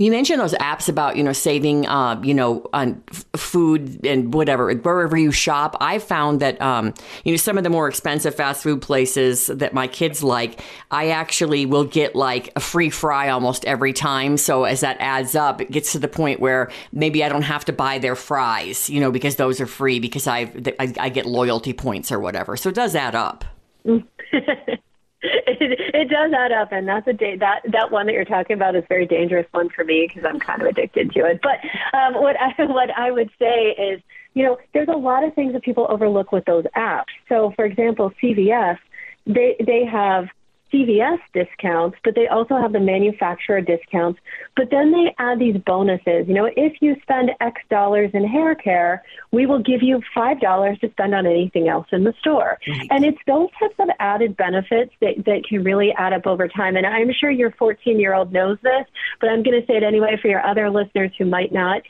You 0.00 0.10
mentioned 0.10 0.40
those 0.40 0.54
apps 0.54 0.88
about 0.88 1.16
you 1.16 1.22
know 1.22 1.34
saving 1.34 1.86
uh, 1.86 2.18
you 2.22 2.32
know 2.32 2.66
on 2.72 3.02
food 3.36 4.04
and 4.06 4.32
whatever 4.32 4.72
wherever 4.72 5.16
you 5.16 5.30
shop. 5.30 5.76
I 5.78 5.98
found 5.98 6.40
that 6.40 6.58
um, 6.62 6.94
you 7.22 7.32
know 7.32 7.36
some 7.36 7.58
of 7.58 7.64
the 7.64 7.70
more 7.70 7.86
expensive 7.86 8.34
fast 8.34 8.62
food 8.62 8.80
places 8.80 9.48
that 9.48 9.74
my 9.74 9.86
kids 9.86 10.22
like, 10.22 10.62
I 10.90 11.10
actually 11.10 11.66
will 11.66 11.84
get 11.84 12.16
like 12.16 12.50
a 12.56 12.60
free 12.60 12.88
fry 12.88 13.28
almost 13.28 13.66
every 13.66 13.92
time. 13.92 14.38
So 14.38 14.64
as 14.64 14.80
that 14.80 14.96
adds 15.00 15.34
up, 15.34 15.60
it 15.60 15.70
gets 15.70 15.92
to 15.92 15.98
the 15.98 16.08
point 16.08 16.40
where 16.40 16.70
maybe 16.92 17.22
I 17.22 17.28
don't 17.28 17.42
have 17.42 17.66
to 17.66 17.72
buy 17.72 17.98
their 17.98 18.16
fries, 18.16 18.88
you 18.88 19.00
know, 19.00 19.10
because 19.10 19.36
those 19.36 19.60
are 19.60 19.66
free 19.66 20.00
because 20.00 20.26
I've, 20.26 20.66
I 20.80 20.94
I 20.98 21.08
get 21.10 21.26
loyalty 21.26 21.74
points 21.74 22.10
or 22.10 22.18
whatever. 22.18 22.56
So 22.56 22.70
it 22.70 22.74
does 22.74 22.94
add 22.94 23.14
up. 23.14 23.44
it, 25.22 25.94
it 25.94 26.08
does 26.08 26.32
add 26.32 26.52
up, 26.52 26.72
and 26.72 26.88
that's 26.88 27.06
a 27.06 27.12
da- 27.12 27.36
that 27.36 27.62
that 27.70 27.90
one 27.90 28.06
that 28.06 28.12
you're 28.12 28.24
talking 28.24 28.54
about 28.54 28.74
is 28.74 28.84
a 28.84 28.86
very 28.88 29.06
dangerous 29.06 29.46
one 29.52 29.68
for 29.68 29.84
me 29.84 30.06
because 30.08 30.24
I'm 30.28 30.40
kind 30.40 30.62
of 30.62 30.68
addicted 30.68 31.12
to 31.12 31.26
it. 31.26 31.40
But 31.42 31.58
um, 31.96 32.14
what 32.14 32.36
I 32.40 32.52
what 32.64 32.90
I 32.96 33.10
would 33.10 33.30
say 33.38 33.70
is, 33.70 34.00
you 34.34 34.44
know, 34.44 34.58
there's 34.72 34.88
a 34.88 34.96
lot 34.96 35.24
of 35.24 35.34
things 35.34 35.52
that 35.52 35.62
people 35.62 35.86
overlook 35.88 36.32
with 36.32 36.44
those 36.46 36.64
apps. 36.76 37.12
So, 37.28 37.52
for 37.56 37.64
example, 37.64 38.12
CVS, 38.22 38.78
they 39.26 39.56
they 39.64 39.84
have 39.84 40.28
CVS 40.72 41.18
discounts, 41.32 41.98
but 42.04 42.14
they 42.14 42.28
also 42.28 42.56
have 42.56 42.72
the 42.72 42.80
manufacturer 42.80 43.60
discounts. 43.60 44.20
But 44.56 44.70
then 44.70 44.92
they 44.92 45.14
add 45.18 45.38
these 45.38 45.56
bonuses. 45.66 46.28
You 46.28 46.34
know, 46.34 46.50
if 46.56 46.74
you 46.80 46.96
spend 47.02 47.30
X 47.40 47.60
dollars 47.70 48.10
in 48.14 48.26
hair 48.26 48.54
care, 48.54 49.02
we 49.32 49.46
will 49.46 49.62
give 49.62 49.82
you 49.82 50.00
$5 50.16 50.80
to 50.80 50.90
spend 50.90 51.14
on 51.14 51.26
anything 51.26 51.68
else 51.68 51.86
in 51.92 52.04
the 52.04 52.14
store. 52.20 52.58
Right. 52.66 52.88
And 52.90 53.04
it's 53.04 53.18
those 53.26 53.48
types 53.58 53.74
of 53.78 53.88
added 53.98 54.36
benefits 54.36 54.92
that, 55.00 55.24
that 55.26 55.44
can 55.48 55.62
really 55.64 55.92
add 55.96 56.12
up 56.12 56.26
over 56.26 56.48
time. 56.48 56.76
And 56.76 56.86
I'm 56.86 57.12
sure 57.12 57.30
your 57.30 57.52
14 57.52 57.98
year 57.98 58.14
old 58.14 58.32
knows 58.32 58.58
this, 58.62 58.86
but 59.20 59.30
I'm 59.30 59.42
going 59.42 59.60
to 59.60 59.66
say 59.66 59.76
it 59.76 59.82
anyway 59.82 60.18
for 60.20 60.28
your 60.28 60.44
other 60.44 60.70
listeners 60.70 61.12
who 61.18 61.24
might 61.24 61.52
not. 61.52 61.82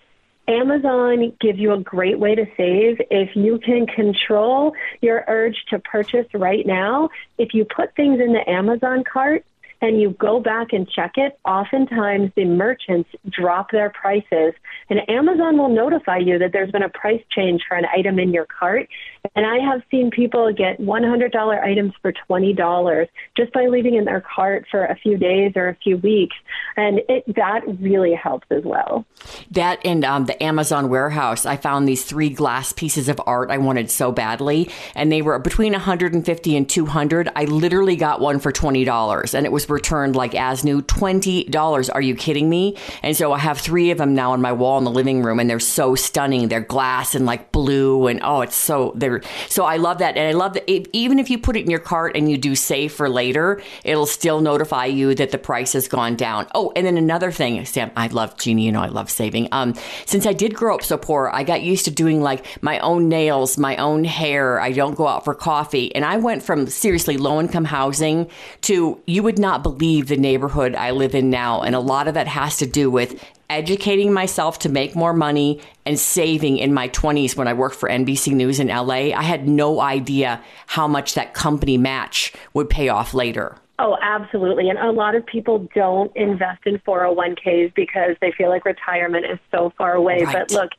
Amazon 0.51 1.33
gives 1.41 1.59
you 1.59 1.73
a 1.73 1.79
great 1.79 2.19
way 2.19 2.35
to 2.35 2.45
save 2.57 3.01
if 3.11 3.37
you 3.37 3.59
can 3.59 3.87
control 3.87 4.75
your 5.01 5.25
urge 5.29 5.65
to 5.71 5.79
purchase 5.79 6.27
right 6.35 6.67
now. 6.67 7.09
If 7.39 7.55
you 7.55 7.65
put 7.65 7.95
things 7.95 8.21
in 8.21 8.33
the 8.33 8.49
Amazon 8.51 9.05
cart, 9.05 9.45
and 9.81 10.01
you 10.01 10.11
go 10.11 10.41
back 10.41 10.73
and 10.73 10.89
check 10.89 11.13
it, 11.17 11.39
oftentimes 11.45 12.31
the 12.37 12.45
merchants 12.45 13.09
drop 13.29 13.71
their 13.71 13.91
prices. 13.91 14.53
And 14.91 15.01
Amazon 15.09 15.57
will 15.57 15.69
notify 15.69 16.19
you 16.19 16.39
that 16.39 16.53
there's 16.53 16.71
been 16.71 16.83
a 16.83 16.89
price 16.89 17.23
change 17.31 17.63
for 17.67 17.77
an 17.77 17.87
item 17.95 18.19
in 18.19 18.33
your 18.33 18.47
cart. 18.47 18.89
And 19.35 19.47
I 19.47 19.59
have 19.59 19.83
seen 19.91 20.11
people 20.11 20.53
get 20.53 20.81
$100 20.81 21.63
items 21.63 21.93
for 22.03 22.13
$20 22.13 23.09
just 23.37 23.53
by 23.53 23.67
leaving 23.67 23.95
in 23.95 24.05
their 24.05 24.21
cart 24.21 24.67
for 24.71 24.85
a 24.85 24.97
few 24.97 25.17
days 25.17 25.53
or 25.57 25.69
a 25.69 25.77
few 25.77 25.97
weeks. 25.99 26.37
And 26.77 27.01
it, 27.09 27.25
that 27.35 27.63
really 27.81 28.15
helps 28.15 28.47
as 28.51 28.65
well. 28.65 29.05
That 29.51 29.79
and 29.85 30.05
um, 30.05 30.27
the 30.27 30.43
Amazon 30.43 30.89
warehouse, 30.89 31.47
I 31.47 31.57
found 31.57 31.87
these 31.87 32.05
three 32.05 32.31
glass 32.31 32.73
pieces 32.73 33.09
of 33.09 33.21
art 33.27 33.51
I 33.51 33.59
wanted 33.59 33.91
so 33.91 34.13
badly. 34.13 34.71
And 34.95 35.11
they 35.11 35.23
were 35.23 35.39
between 35.39 35.73
150 35.73 36.57
and 36.57 36.69
200. 36.69 37.31
I 37.35 37.45
literally 37.45 37.97
got 37.97 38.21
one 38.21 38.41
for 38.41 38.53
$20 38.53 39.35
and 39.35 39.47
it 39.47 39.53
was 39.53 39.70
returned 39.71 40.17
like 40.17 40.35
as 40.35 40.65
new 40.65 40.83
$20. 40.83 41.91
Are 41.95 42.01
you 42.01 42.15
kidding 42.15 42.49
me? 42.49 42.77
And 43.03 43.17
so 43.17 43.33
I 43.33 43.39
have 43.39 43.59
three 43.59 43.91
of 43.91 43.99
them 43.99 44.15
now 44.15 44.33
on 44.33 44.41
my 44.41 44.53
wall 44.53 44.79
in 44.79 44.85
the 44.85 44.91
living 44.91 45.23
room 45.23 45.41
and 45.41 45.49
they're 45.49 45.61
so 45.61 45.95
stunning. 45.95 46.49
They're 46.49 46.61
glass 46.61 47.15
and 47.15 47.27
like 47.27 47.53
blue 47.53 48.07
and 48.07 48.21
oh, 48.23 48.41
it's 48.41 48.57
so, 48.57 48.93
they're, 48.97 49.23
so 49.49 49.65
I 49.65 49.77
love 49.77 49.99
that. 49.99 50.17
And 50.17 50.29
I 50.29 50.33
love 50.33 50.55
that 50.55 50.71
it, 50.71 50.89
even 50.93 51.19
if 51.19 51.31
you 51.31 51.39
put 51.39 51.57
it 51.57 51.65
in 51.65 51.71
your 51.71 51.81
cart 51.81 52.17
and 52.17 52.31
you 52.31 52.39
do 52.39 52.55
save 52.55 52.93
for 52.93 53.09
later, 53.09 53.63
it'll 53.85 54.07
still 54.07 54.41
notify 54.41 54.87
you 54.87 55.15
that 55.15 55.31
the 55.31 55.39
price 55.39 55.73
has 55.73 55.89
gone 55.89 56.17
down. 56.17 56.47
Oh, 56.55 56.73
and 56.77 56.87
then 56.87 56.97
another 56.97 57.31
thing, 57.33 57.65
Sam, 57.65 57.91
I 57.97 58.09
love 58.09 58.37
Jeanniey, 58.37 58.65
you 58.65 58.73
know, 58.73 58.83
I 58.83 58.89
love 58.89 59.11
saving. 59.11 59.49
Um, 59.53 59.75
since 60.07 60.27
I 60.27 60.33
did 60.33 60.55
grow 60.55 60.75
up 60.75 60.83
so 60.83 60.97
poor, 60.97 61.31
I 61.33 61.43
got 61.43 61.63
used 61.63 61.85
to 61.87 61.91
doing 61.91 62.21
like 62.21 62.45
my 62.63 62.79
own 62.81 63.09
nails, 63.09 63.59
my 63.59 63.77
own 63.77 64.05
hair. 64.05 64.61
I 64.61 64.73
don't 64.73 64.95
go 64.95 65.07
out 65.07 65.25
for 65.25 65.35
coffee. 65.35 65.95
And 65.95 66.05
I 66.05 66.17
went 66.17 66.43
from 66.43 66.67
seriously 66.67 67.17
low 67.17 67.41
income 67.41 67.65
housing 67.65 68.31
to 68.63 69.01
you 69.07 69.23
would 69.23 69.39
not 69.39 69.60
believe 69.63 70.09
the 70.09 70.17
neighborhood 70.17 70.75
I 70.75 70.91
live 70.91 71.15
in 71.15 71.31
now. 71.31 71.63
And 71.63 71.75
a 71.75 71.81
lot 71.81 72.09
of 72.09 72.15
that 72.15 72.27
has 72.27 72.57
to 72.59 72.67
do 72.67 72.91
with 72.91 73.23
educating 73.49 74.13
myself 74.13 74.59
to 74.61 74.69
make 74.69 74.95
more 74.95 75.13
money 75.13 75.61
and 75.85 75.99
saving 75.99 76.59
in 76.59 76.73
my 76.73 76.89
20s 76.89 77.37
when 77.37 77.49
I 77.49 77.53
worked 77.53 77.77
for 77.77 77.89
NBC 77.89 78.33
News 78.33 78.61
in 78.61 78.69
LA. 78.69 79.13
I 79.15 79.23
had 79.23 79.49
no 79.49 79.81
idea 79.81 80.43
how 80.67 80.87
much 80.87 81.15
that 81.15 81.35
company 81.35 81.77
match 81.77 82.33
would 82.55 82.71
pay 82.71 82.89
off 82.89 83.13
later. 83.13 83.57
Oh, 83.81 83.97
absolutely. 84.03 84.69
And 84.69 84.79
a 84.79 84.93
lot 84.93 85.15
of 85.15 85.25
people 85.25 85.67
don't 85.75 86.15
invest 86.15 86.67
in 86.67 86.79
401ks 86.81 87.75
because 87.75 88.15
they 88.21 88.31
feel 88.31 88.51
like 88.51 88.65
retirement 88.65 89.25
is 89.25 89.39
so 89.51 89.73
far 89.79 89.95
away. 89.95 90.23
Right. 90.23 90.33
But 90.33 90.51
look, 90.51 90.71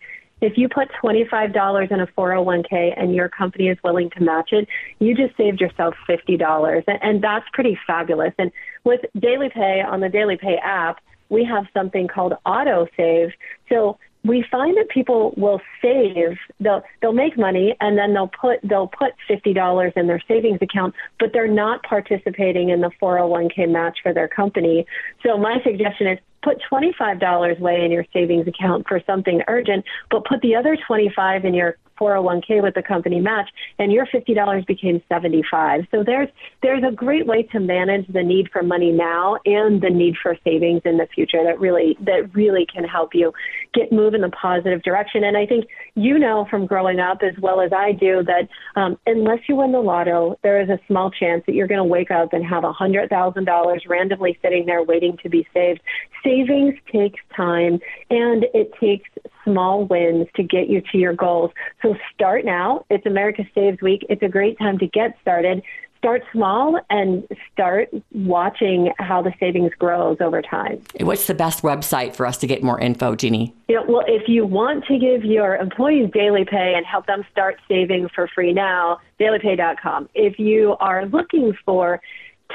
if 0.41 0.57
you 0.57 0.67
put 0.67 0.89
$25 1.01 1.91
in 1.91 1.99
a 1.99 2.07
401k 2.07 2.93
and 2.97 3.13
your 3.15 3.29
company 3.29 3.69
is 3.69 3.77
willing 3.83 4.09
to 4.11 4.23
match 4.23 4.49
it, 4.51 4.67
you 4.99 5.15
just 5.15 5.37
saved 5.37 5.61
yourself 5.61 5.93
$50. 6.09 6.83
And 7.01 7.23
that's 7.23 7.45
pretty 7.53 7.77
fabulous. 7.85 8.33
And 8.37 8.51
with 8.83 9.01
Daily 9.17 9.49
Pay 9.49 9.81
on 9.81 10.01
the 10.01 10.09
Daily 10.09 10.37
Pay 10.37 10.57
app, 10.57 10.99
we 11.29 11.45
have 11.45 11.65
something 11.73 12.07
called 12.07 12.33
auto 12.45 12.87
save. 12.97 13.29
So 13.69 13.97
we 14.23 14.45
find 14.51 14.77
that 14.77 14.89
people 14.89 15.33
will 15.35 15.59
save 15.81 16.37
they'll 16.59 16.83
they'll 17.01 17.13
make 17.13 17.37
money 17.37 17.75
and 17.81 17.97
then 17.97 18.13
they'll 18.13 18.27
put 18.27 18.59
they'll 18.63 18.87
put 18.87 19.13
fifty 19.27 19.53
dollars 19.53 19.91
in 19.95 20.05
their 20.05 20.21
savings 20.27 20.59
account 20.61 20.93
but 21.19 21.31
they're 21.33 21.47
not 21.47 21.81
participating 21.81 22.69
in 22.69 22.81
the 22.81 22.91
401k 23.01 23.67
match 23.67 23.97
for 24.03 24.13
their 24.13 24.27
company 24.27 24.85
so 25.25 25.37
my 25.37 25.59
suggestion 25.63 26.05
is 26.05 26.19
put 26.43 26.61
$25 26.71 27.59
away 27.59 27.85
in 27.85 27.91
your 27.91 28.05
savings 28.13 28.47
account 28.47 28.87
for 28.87 29.01
something 29.05 29.41
urgent, 29.47 29.85
but 30.09 30.25
put 30.25 30.41
the 30.41 30.55
other 30.55 30.77
25 30.87 31.45
in 31.45 31.53
your 31.53 31.77
401k 32.01 32.63
with 32.63 32.73
the 32.73 32.81
company 32.81 33.19
match 33.19 33.49
and 33.77 33.91
your 33.91 34.07
$50 34.07 34.65
became 34.65 35.01
75. 35.07 35.85
So 35.91 36.03
there's 36.03 36.29
there's 36.63 36.83
a 36.83 36.91
great 36.91 37.27
way 37.27 37.43
to 37.43 37.59
manage 37.59 38.07
the 38.07 38.23
need 38.23 38.49
for 38.51 38.63
money 38.63 38.91
now 38.91 39.37
and 39.45 39.81
the 39.81 39.89
need 39.89 40.15
for 40.21 40.35
savings 40.43 40.81
in 40.83 40.97
the 40.97 41.07
future 41.13 41.43
that 41.43 41.59
really 41.59 41.97
that 42.01 42.33
really 42.33 42.65
can 42.65 42.83
help 42.83 43.13
you 43.13 43.31
get 43.73 43.91
move 43.91 44.15
in 44.15 44.21
the 44.21 44.29
positive 44.29 44.81
direction. 44.81 45.23
And 45.23 45.37
I 45.37 45.45
think 45.45 45.65
you 45.95 46.17
know 46.17 46.47
from 46.49 46.65
growing 46.65 46.99
up 46.99 47.19
as 47.21 47.37
well 47.39 47.61
as 47.61 47.71
I 47.71 47.91
do 47.91 48.23
that 48.23 48.47
um, 48.75 48.97
unless 49.05 49.39
you 49.47 49.55
win 49.55 49.71
the 49.71 49.79
lotto, 49.79 50.39
there 50.41 50.59
is 50.59 50.69
a 50.69 50.79
small 50.87 51.11
chance 51.11 51.43
that 51.45 51.53
you're 51.53 51.67
going 51.67 51.77
to 51.77 51.83
wake 51.83 52.09
up 52.09 52.33
and 52.33 52.43
have 52.45 52.63
$100,000 52.63 53.89
randomly 53.89 54.39
sitting 54.41 54.65
there 54.65 54.83
waiting 54.83 55.17
to 55.21 55.29
be 55.29 55.47
saved. 55.53 55.81
Savings 56.31 56.75
takes 56.91 57.19
time 57.35 57.79
and 58.09 58.45
it 58.53 58.71
takes 58.79 59.09
small 59.43 59.83
wins 59.85 60.27
to 60.35 60.43
get 60.43 60.69
you 60.69 60.81
to 60.91 60.97
your 60.97 61.13
goals. 61.13 61.51
So 61.81 61.95
start 62.13 62.45
now. 62.45 62.85
It's 62.89 63.05
America 63.05 63.43
Saves 63.53 63.81
Week. 63.81 64.05
It's 64.09 64.23
a 64.23 64.29
great 64.29 64.57
time 64.57 64.77
to 64.79 64.87
get 64.87 65.17
started. 65.21 65.61
Start 65.97 66.23
small 66.31 66.79
and 66.89 67.27
start 67.51 67.89
watching 68.13 68.93
how 68.97 69.21
the 69.21 69.33
savings 69.39 69.71
grows 69.77 70.17
over 70.21 70.41
time. 70.41 70.81
What's 71.01 71.27
the 71.27 71.35
best 71.35 71.63
website 71.63 72.15
for 72.15 72.25
us 72.25 72.37
to 72.37 72.47
get 72.47 72.63
more 72.63 72.79
info, 72.79 73.13
Jeanniey? 73.13 73.53
You 73.67 73.75
know, 73.75 73.83
well, 73.87 74.03
if 74.07 74.27
you 74.27 74.45
want 74.45 74.85
to 74.85 74.97
give 74.97 75.25
your 75.25 75.57
employees 75.57 76.09
daily 76.13 76.45
pay 76.45 76.73
and 76.75 76.85
help 76.85 77.07
them 77.07 77.23
start 77.31 77.59
saving 77.67 78.09
for 78.15 78.27
free 78.33 78.53
now, 78.53 78.99
dailypay.com. 79.19 80.09
If 80.15 80.39
you 80.39 80.75
are 80.79 81.05
looking 81.05 81.55
for 81.65 82.01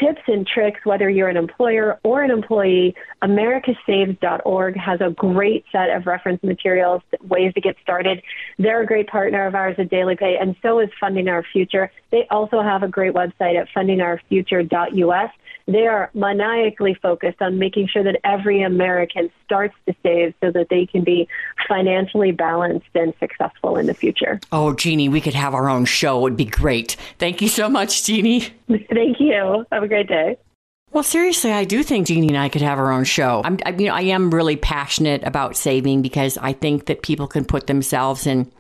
tips 0.01 0.23
and 0.27 0.47
tricks, 0.47 0.81
whether 0.85 1.09
you're 1.09 1.29
an 1.29 1.37
employer 1.37 1.99
or 2.03 2.23
an 2.23 2.31
employee, 2.31 2.95
americasaves.org 3.23 4.77
has 4.77 5.01
a 5.01 5.11
great 5.11 5.65
set 5.73 5.91
of 5.91 6.07
reference 6.07 6.43
materials, 6.43 7.03
ways 7.23 7.53
to 7.55 7.61
get 7.61 7.77
started. 7.83 8.23
They're 8.59 8.83
a 8.83 8.87
great 8.87 9.09
partner 9.09 9.47
of 9.47 9.55
ours 9.55 9.77
at 9.79 9.91
Daily 9.91 10.17
Pay, 10.17 10.37
and 10.41 10.57
so 10.63 10.81
is 10.81 10.91
Funding 11.01 11.29
Our 11.29 11.45
Future. 11.53 11.91
They 12.11 12.27
also 12.31 12.63
have 12.63 12.83
a 12.83 12.89
great 12.89 13.15
website 13.15 13.61
at 13.61 13.69
fundingourfuture.us. 13.75 15.31
They 15.67 15.87
are 15.87 16.11
maniacally 16.15 16.95
focused 16.95 17.43
on 17.43 17.59
making 17.59 17.89
sure 17.89 18.05
that 18.05 18.21
every 18.23 18.63
American 18.63 19.31
starts 19.45 19.75
to 19.87 19.95
save 20.03 20.35
so 20.41 20.53
that 20.53 20.69
they 20.71 20.87
can 20.87 21.03
be 21.03 21.29
financially 21.69 22.31
balanced 22.31 22.87
and 22.95 23.13
successful 23.19 23.77
in 23.77 23.87
the 23.87 23.95
future. 23.95 24.39
Oh, 24.53 24.73
Jeanniey, 24.73 25.11
we 25.11 25.21
could 25.21 25.35
have 25.35 25.55
our 25.55 25.69
own 25.69 25.85
show. 25.85 26.19
It 26.19 26.23
would 26.23 26.37
be 26.37 26.45
great. 26.45 26.97
Thank 27.19 27.43
you 27.43 27.49
so 27.49 27.69
much, 27.69 28.05
Jeanniey. 28.05 28.51
Thank 28.69 29.19
you. 29.19 29.67
Have 29.73 29.83
a 29.83 29.89
great 29.89 30.09
day. 30.09 30.37
Well, 30.93 31.03
seriously, 31.03 31.53
I 31.53 31.65
do 31.65 31.83
think 31.83 32.07
Jeanniey 32.07 32.29
and 32.29 32.39
I 32.39 32.49
could 32.49 32.63
have 32.63 32.79
our 32.79 32.93
own 32.93 33.05
show. 33.05 33.43
I'm, 33.45 33.59
I, 33.67 33.71
you 33.71 33.89
know, 33.89 33.95
I 33.95 34.03
am 34.03 34.31
really 34.31 34.57
passionate 34.57 35.25
about 35.25 35.57
saving 35.57 36.01
because 36.01 36.39
I 36.39 36.53
think 36.53 36.87
that 36.87 37.03
people 37.03 37.27
can 37.27 37.45
put 37.45 37.67
themselves 37.67 38.27
in 38.27 38.51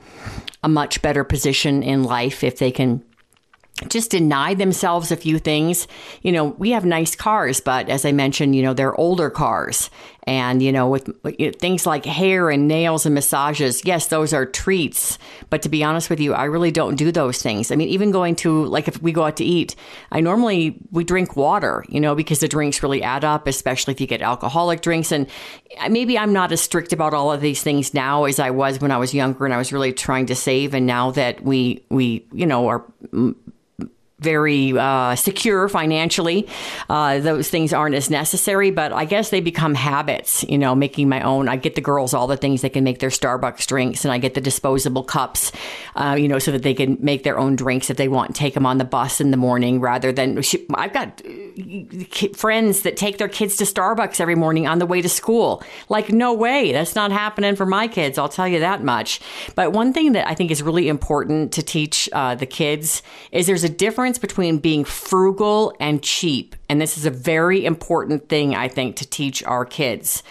a 0.62 0.68
much 0.68 1.00
better 1.02 1.22
position 1.22 1.82
in 1.82 2.02
life 2.02 2.42
if 2.42 2.58
they 2.58 2.72
can 2.72 3.04
just 3.88 4.10
deny 4.10 4.54
themselves 4.54 5.12
a 5.12 5.16
few 5.16 5.38
things. 5.38 5.86
You 6.22 6.32
know, 6.32 6.44
we 6.58 6.70
have 6.70 6.84
nice 6.84 7.14
cars, 7.14 7.60
but 7.60 7.88
as 7.88 8.04
I 8.04 8.12
mentioned, 8.12 8.56
you 8.56 8.62
know, 8.62 8.72
they're 8.72 8.98
older 8.98 9.28
cars. 9.28 9.90
And, 10.28 10.60
you 10.60 10.72
know, 10.72 10.88
with 10.88 11.08
you 11.38 11.46
know, 11.46 11.52
things 11.56 11.86
like 11.86 12.04
hair 12.04 12.50
and 12.50 12.66
nails 12.66 13.06
and 13.06 13.14
massages, 13.14 13.84
yes, 13.84 14.08
those 14.08 14.32
are 14.32 14.44
treats. 14.44 15.20
But 15.50 15.62
to 15.62 15.68
be 15.68 15.84
honest 15.84 16.10
with 16.10 16.18
you, 16.18 16.34
I 16.34 16.44
really 16.44 16.72
don't 16.72 16.96
do 16.96 17.12
those 17.12 17.40
things. 17.40 17.70
I 17.70 17.76
mean, 17.76 17.88
even 17.88 18.10
going 18.10 18.34
to, 18.36 18.64
like, 18.64 18.88
if 18.88 19.00
we 19.00 19.12
go 19.12 19.22
out 19.22 19.36
to 19.36 19.44
eat, 19.44 19.76
I 20.10 20.20
normally, 20.20 20.80
we 20.90 21.04
drink 21.04 21.36
water, 21.36 21.84
you 21.88 22.00
know, 22.00 22.16
because 22.16 22.40
the 22.40 22.48
drinks 22.48 22.82
really 22.82 23.04
add 23.04 23.24
up, 23.24 23.46
especially 23.46 23.94
if 23.94 24.00
you 24.00 24.08
get 24.08 24.20
alcoholic 24.20 24.80
drinks. 24.80 25.12
And 25.12 25.28
maybe 25.88 26.18
I'm 26.18 26.32
not 26.32 26.50
as 26.50 26.60
strict 26.60 26.92
about 26.92 27.14
all 27.14 27.30
of 27.30 27.40
these 27.40 27.62
things 27.62 27.94
now 27.94 28.24
as 28.24 28.40
I 28.40 28.50
was 28.50 28.80
when 28.80 28.90
I 28.90 28.96
was 28.96 29.14
younger 29.14 29.44
and 29.44 29.54
I 29.54 29.58
was 29.58 29.72
really 29.72 29.92
trying 29.92 30.26
to 30.26 30.34
save. 30.34 30.74
And 30.74 30.86
now 30.86 31.12
that 31.12 31.44
we, 31.44 31.84
we, 31.88 32.26
you 32.32 32.46
know, 32.46 32.66
are 32.66 32.84
very 34.20 34.76
uh, 34.76 35.14
secure 35.14 35.68
financially. 35.68 36.48
Uh, 36.88 37.18
those 37.18 37.50
things 37.50 37.74
aren't 37.74 37.94
as 37.94 38.08
necessary, 38.08 38.70
but 38.70 38.90
I 38.90 39.04
guess 39.04 39.28
they 39.28 39.40
become 39.40 39.74
habits, 39.74 40.42
you 40.44 40.56
know, 40.56 40.74
making 40.74 41.10
my 41.10 41.20
own. 41.20 41.48
I 41.48 41.56
get 41.56 41.74
the 41.74 41.82
girls 41.82 42.14
all 42.14 42.26
the 42.26 42.36
things 42.36 42.62
they 42.62 42.70
can 42.70 42.82
make 42.82 43.00
their 43.00 43.10
Starbucks 43.10 43.66
drinks, 43.66 44.06
and 44.06 44.12
I 44.12 44.18
get 44.18 44.32
the 44.32 44.40
disposable 44.40 45.02
cups, 45.02 45.52
uh, 45.96 46.16
you 46.18 46.28
know, 46.28 46.38
so 46.38 46.50
that 46.52 46.62
they 46.62 46.72
can 46.72 46.96
make 47.00 47.24
their 47.24 47.38
own 47.38 47.56
drinks 47.56 47.90
if 47.90 47.98
they 47.98 48.08
want, 48.08 48.34
take 48.34 48.54
them 48.54 48.64
on 48.64 48.78
the 48.78 48.84
bus 48.84 49.20
in 49.20 49.30
the 49.30 49.36
morning 49.36 49.80
rather 49.80 50.12
than. 50.12 50.40
I've 50.74 50.92
got 50.92 51.20
friends 52.34 52.82
that 52.82 52.96
take 52.96 53.18
their 53.18 53.28
kids 53.28 53.56
to 53.56 53.64
Starbucks 53.64 54.20
every 54.20 54.34
morning 54.34 54.66
on 54.66 54.78
the 54.78 54.86
way 54.86 55.02
to 55.02 55.08
school. 55.08 55.62
Like, 55.88 56.10
no 56.10 56.32
way, 56.32 56.72
that's 56.72 56.94
not 56.94 57.12
happening 57.12 57.54
for 57.54 57.66
my 57.66 57.86
kids. 57.86 58.16
I'll 58.16 58.28
tell 58.28 58.48
you 58.48 58.60
that 58.60 58.82
much. 58.82 59.20
But 59.54 59.72
one 59.72 59.92
thing 59.92 60.12
that 60.12 60.26
I 60.26 60.34
think 60.34 60.50
is 60.50 60.62
really 60.62 60.88
important 60.88 61.52
to 61.52 61.62
teach 61.62 62.08
uh, 62.12 62.34
the 62.34 62.46
kids 62.46 63.02
is 63.30 63.46
there's 63.46 63.64
a 63.64 63.68
difference 63.68 64.05
between 64.18 64.58
being 64.58 64.84
frugal 64.84 65.74
and 65.80 66.02
cheap. 66.02 66.56
And 66.68 66.80
this 66.80 66.96
is 66.96 67.06
a 67.06 67.10
very 67.10 67.64
important 67.64 68.28
thing, 68.28 68.54
I 68.54 68.68
think, 68.68 68.96
to 68.96 69.08
teach 69.08 69.42
our 69.44 69.64
kids 69.64 70.22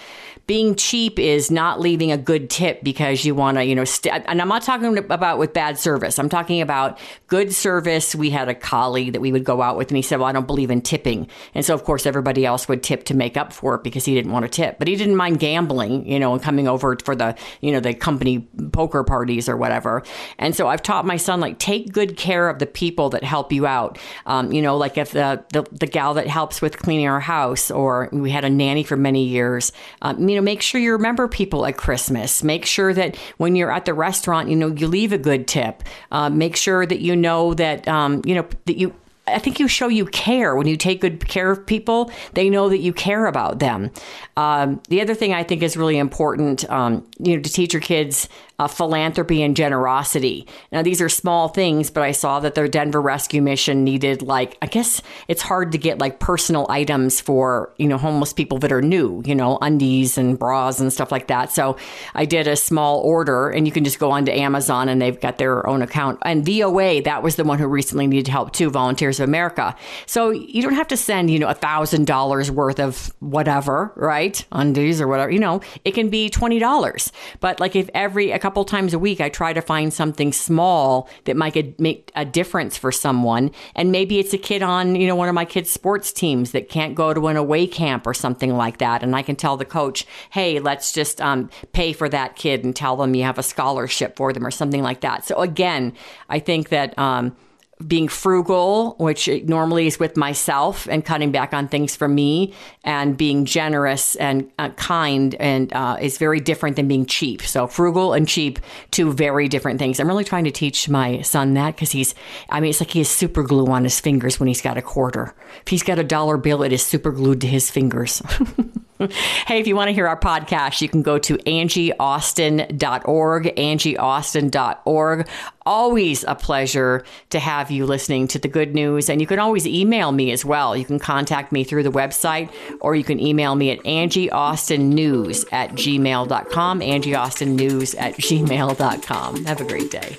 being 0.47 0.75
cheap 0.75 1.17
is 1.17 1.49
not 1.49 1.79
leaving 1.79 2.11
a 2.11 2.17
good 2.17 2.49
tip 2.51 2.83
because 2.83 3.25
you 3.25 3.33
want 3.33 3.57
to, 3.57 3.65
you 3.65 3.73
know, 3.73 3.83
st- 3.83 4.23
and 4.27 4.39
I'm 4.39 4.47
not 4.47 4.61
talking 4.61 4.95
about 4.97 5.39
with 5.39 5.53
bad 5.53 5.79
service. 5.79 6.19
I'm 6.19 6.29
talking 6.29 6.61
about 6.61 6.99
good 7.27 7.51
service. 7.51 8.13
We 8.13 8.29
had 8.29 8.47
a 8.47 8.53
colleague 8.53 9.13
that 9.13 9.21
we 9.21 9.31
would 9.31 9.43
go 9.43 9.63
out 9.63 9.75
with 9.75 9.87
and 9.89 9.95
he 9.95 10.03
said, 10.03 10.19
well, 10.19 10.27
I 10.27 10.31
don't 10.31 10.45
believe 10.45 10.69
in 10.69 10.81
tipping. 10.81 11.27
And 11.55 11.65
so, 11.65 11.73
of 11.73 11.83
course, 11.83 12.05
everybody 12.05 12.45
else 12.45 12.67
would 12.67 12.83
tip 12.83 13.05
to 13.05 13.15
make 13.15 13.37
up 13.37 13.53
for 13.53 13.75
it 13.75 13.83
because 13.83 14.05
he 14.05 14.13
didn't 14.13 14.31
want 14.31 14.43
to 14.43 14.49
tip, 14.49 14.77
but 14.77 14.87
he 14.87 14.95
didn't 14.95 15.15
mind 15.15 15.39
gambling, 15.39 16.07
you 16.07 16.19
know, 16.19 16.33
and 16.33 16.43
coming 16.43 16.67
over 16.67 16.95
for 17.03 17.15
the, 17.15 17.35
you 17.61 17.71
know, 17.71 17.79
the 17.79 17.95
company 17.95 18.47
poker 18.71 19.03
parties 19.03 19.49
or 19.49 19.57
whatever. 19.57 20.03
And 20.37 20.55
so 20.55 20.67
I've 20.67 20.83
taught 20.83 21.05
my 21.05 21.17
son, 21.17 21.39
like, 21.39 21.57
take 21.57 21.91
good 21.91 22.17
care 22.17 22.49
of 22.49 22.59
the 22.59 22.67
people 22.67 23.09
that 23.09 23.23
help 23.23 23.51
you 23.51 23.65
out. 23.65 23.97
Um, 24.27 24.51
you 24.51 24.61
know, 24.61 24.77
like 24.77 24.99
if 24.99 25.11
the, 25.11 25.43
the, 25.53 25.63
the 25.71 25.87
gal 25.87 26.13
that 26.13 26.27
helps 26.27 26.61
with 26.61 26.77
cleaning 26.77 27.07
our 27.07 27.19
house 27.19 27.71
or 27.71 28.09
we 28.11 28.29
had 28.29 28.45
a 28.45 28.49
nanny 28.49 28.83
for 28.83 28.95
many 28.95 29.25
years, 29.25 29.71
um, 30.03 30.29
you 30.29 30.34
know, 30.35 30.41
make 30.41 30.61
sure 30.61 30.79
you 30.79 30.91
remember 30.93 31.27
people 31.27 31.65
at 31.65 31.77
Christmas. 31.77 32.43
Make 32.43 32.65
sure 32.65 32.93
that 32.93 33.15
when 33.37 33.55
you're 33.55 33.71
at 33.71 33.85
the 33.85 33.93
restaurant, 33.93 34.49
you 34.49 34.55
know, 34.55 34.67
you 34.67 34.87
leave 34.87 35.11
a 35.11 35.17
good 35.17 35.47
tip. 35.47 35.83
Uh, 36.11 36.29
make 36.29 36.55
sure 36.55 36.85
that 36.85 36.99
you 36.99 37.15
know 37.15 37.53
that, 37.53 37.87
um, 37.87 38.21
you 38.25 38.35
know, 38.35 38.47
that 38.65 38.77
you 38.77 38.93
I 39.27 39.39
think 39.39 39.59
you 39.59 39.67
show 39.67 39.87
you 39.87 40.05
care 40.05 40.55
when 40.55 40.67
you 40.67 40.77
take 40.77 41.01
good 41.01 41.27
care 41.27 41.49
of 41.49 41.65
people. 41.65 42.11
They 42.33 42.49
know 42.49 42.69
that 42.69 42.79
you 42.79 42.93
care 42.93 43.25
about 43.25 43.59
them. 43.59 43.89
Um, 44.37 44.81
the 44.89 45.01
other 45.01 45.15
thing 45.15 45.33
I 45.33 45.43
think 45.43 45.63
is 45.63 45.75
really 45.75 45.97
important, 45.97 46.69
um, 46.69 47.07
you 47.17 47.35
know, 47.35 47.41
to 47.41 47.49
teach 47.51 47.73
your 47.73 47.81
kids 47.81 48.29
uh, 48.59 48.67
philanthropy 48.67 49.43
and 49.43 49.55
generosity. 49.55 50.47
Now, 50.71 50.81
these 50.81 51.01
are 51.01 51.09
small 51.09 51.49
things, 51.49 51.89
but 51.89 52.03
I 52.03 52.11
saw 52.11 52.39
that 52.39 52.55
their 52.55 52.67
Denver 52.67 53.01
rescue 53.01 53.41
mission 53.41 53.83
needed, 53.83 54.21
like, 54.21 54.57
I 54.61 54.67
guess 54.67 55.01
it's 55.27 55.41
hard 55.41 55.71
to 55.73 55.77
get 55.77 55.99
like 55.99 56.19
personal 56.19 56.65
items 56.69 57.19
for, 57.19 57.73
you 57.77 57.87
know, 57.87 57.97
homeless 57.97 58.33
people 58.33 58.57
that 58.59 58.71
are 58.71 58.81
new, 58.81 59.21
you 59.25 59.35
know, 59.35 59.57
undies 59.61 60.17
and 60.17 60.39
bras 60.39 60.79
and 60.79 60.91
stuff 60.91 61.11
like 61.11 61.27
that. 61.27 61.51
So 61.51 61.77
I 62.13 62.25
did 62.25 62.47
a 62.47 62.55
small 62.55 62.99
order, 63.01 63.49
and 63.49 63.65
you 63.65 63.71
can 63.71 63.83
just 63.83 63.99
go 63.99 64.11
onto 64.11 64.31
Amazon 64.31 64.89
and 64.89 65.01
they've 65.01 65.19
got 65.19 65.37
their 65.37 65.67
own 65.67 65.81
account. 65.81 66.19
And 66.21 66.45
VOA, 66.45 67.01
that 67.01 67.23
was 67.23 67.35
the 67.35 67.43
one 67.43 67.59
who 67.59 67.67
recently 67.67 68.07
needed 68.07 68.27
help 68.27 68.53
too, 68.53 68.69
Volunteers 68.69 69.19
of 69.19 69.27
America. 69.27 69.75
So 70.05 70.29
you 70.29 70.61
don't 70.61 70.73
have 70.73 70.87
to 70.89 70.97
send, 70.97 71.29
you 71.29 71.39
know, 71.39 71.47
a 71.47 71.55
$1,000 71.55 72.49
worth 72.51 72.79
of 72.79 73.13
whatever, 73.19 73.91
right? 73.95 74.43
Undies 74.51 75.01
or 75.01 75.07
whatever, 75.07 75.31
you 75.31 75.39
know, 75.39 75.61
it 75.83 75.91
can 75.91 76.09
be 76.09 76.29
$20. 76.29 77.11
But 77.39 77.59
like 77.59 77.75
if 77.75 77.89
every, 77.93 78.31
couple 78.45 78.63
times 78.63 78.93
a 78.93 78.99
week, 78.99 79.19
I 79.19 79.29
try 79.29 79.53
to 79.53 79.61
find 79.61 79.91
something 79.91 80.31
small 80.31 81.09
that 81.23 81.35
might 81.35 81.79
make 81.79 82.11
a 82.15 82.23
difference 82.23 82.77
for 82.77 82.91
someone. 82.91 83.49
And 83.73 83.91
maybe 83.91 84.19
it's 84.19 84.35
a 84.35 84.37
kid 84.37 84.61
on, 84.61 84.93
you 84.95 85.07
know, 85.07 85.15
one 85.15 85.27
of 85.29 85.33
my 85.33 85.45
kids' 85.45 85.71
sports 85.71 86.13
teams 86.13 86.51
that 86.51 86.69
can't 86.69 86.93
go 86.93 87.11
to 87.11 87.25
an 87.25 87.37
away 87.37 87.65
camp 87.65 88.05
or 88.05 88.13
something 88.13 88.55
like 88.55 88.77
that. 88.77 89.01
And 89.01 89.15
I 89.15 89.23
can 89.23 89.35
tell 89.35 89.57
the 89.57 89.65
coach, 89.65 90.05
hey, 90.29 90.59
let's 90.59 90.91
just 90.91 91.19
um, 91.21 91.49
pay 91.73 91.91
for 91.91 92.07
that 92.09 92.35
kid 92.35 92.63
and 92.63 92.75
tell 92.75 92.95
them 92.95 93.15
you 93.15 93.23
have 93.23 93.39
a 93.39 93.43
scholarship 93.43 94.15
for 94.15 94.31
them 94.31 94.45
or 94.45 94.51
something 94.51 94.83
like 94.83 95.01
that. 95.01 95.25
So 95.25 95.41
again, 95.41 95.93
I 96.29 96.37
think 96.37 96.69
that. 96.69 96.95
Um, 96.99 97.35
being 97.85 98.07
frugal, 98.07 98.95
which 98.99 99.27
normally 99.43 99.85
is 99.87 99.99
with 99.99 100.15
myself, 100.15 100.87
and 100.87 101.03
cutting 101.03 101.31
back 101.31 101.53
on 101.53 101.67
things 101.67 101.95
for 101.95 102.07
me, 102.07 102.53
and 102.83 103.17
being 103.17 103.43
generous 103.43 104.15
and 104.15 104.49
uh, 104.59 104.69
kind, 104.69 105.35
and 105.35 105.73
uh, 105.73 105.97
is 105.99 106.17
very 106.17 106.39
different 106.39 106.77
than 106.77 106.87
being 106.87 107.05
cheap. 107.05 107.41
So 107.41 107.67
frugal 107.67 108.13
and 108.13 108.27
cheap, 108.27 108.59
two 108.91 109.11
very 109.11 109.49
different 109.49 109.79
things. 109.79 109.99
I'm 109.99 110.07
really 110.07 110.23
trying 110.23 110.45
to 110.45 110.51
teach 110.51 110.87
my 110.87 111.21
son 111.21 111.53
that 111.55 111.75
because 111.75 111.91
he's, 111.91 112.15
I 112.49 112.59
mean, 112.59 112.69
it's 112.69 112.79
like 112.79 112.91
he 112.91 112.99
has 112.99 113.09
super 113.09 113.43
glue 113.43 113.67
on 113.67 113.83
his 113.83 113.99
fingers 113.99 114.39
when 114.39 114.47
he's 114.47 114.61
got 114.61 114.77
a 114.77 114.81
quarter. 114.81 115.35
If 115.61 115.67
he's 115.67 115.83
got 115.83 115.99
a 115.99 116.03
dollar 116.03 116.37
bill, 116.37 116.63
it 116.63 116.71
is 116.71 116.85
super 116.85 117.11
glued 117.11 117.41
to 117.41 117.47
his 117.47 117.69
fingers. 117.69 118.21
hey, 119.47 119.59
if 119.59 119.67
you 119.67 119.75
want 119.75 119.89
to 119.89 119.93
hear 119.93 120.07
our 120.07 120.19
podcast, 120.19 120.81
you 120.81 120.89
can 120.89 121.01
go 121.01 121.17
to 121.19 121.37
angieaustin.org, 121.37 123.43
angieaustin.org. 123.43 125.27
Always 125.65 126.23
a 126.25 126.35
pleasure 126.35 127.03
to 127.31 127.39
have 127.39 127.71
you 127.71 127.85
listening 127.85 128.27
to 128.29 128.39
the 128.39 128.47
good 128.47 128.75
news. 128.75 129.09
And 129.09 129.19
you 129.19 129.27
can 129.27 129.39
always 129.39 129.67
email 129.67 130.11
me 130.11 130.31
as 130.31 130.45
well. 130.45 130.77
You 130.77 130.85
can 130.85 130.99
contact 130.99 131.51
me 131.51 131.63
through 131.63 131.83
the 131.83 131.91
website 131.91 132.53
or 132.81 132.95
you 132.95 133.03
can 133.03 133.19
email 133.19 133.55
me 133.55 133.71
at 133.71 133.79
angieaustinnews 133.79 135.51
at 135.51 135.71
gmail.com, 135.71 136.79
angieaustinnews 136.79 137.95
at 137.99 138.13
gmail.com. 138.13 139.45
Have 139.45 139.61
a 139.61 139.65
great 139.65 139.91
day. 139.91 140.17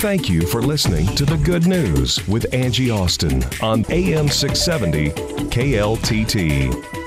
Thank 0.00 0.30
you 0.30 0.46
for 0.46 0.62
listening 0.62 1.14
to 1.16 1.26
The 1.26 1.36
Good 1.36 1.66
News 1.66 2.26
with 2.26 2.54
Angie 2.54 2.90
Austin 2.90 3.44
on 3.60 3.84
AM 3.90 4.28
670 4.28 5.10
KLTT. 5.50 6.99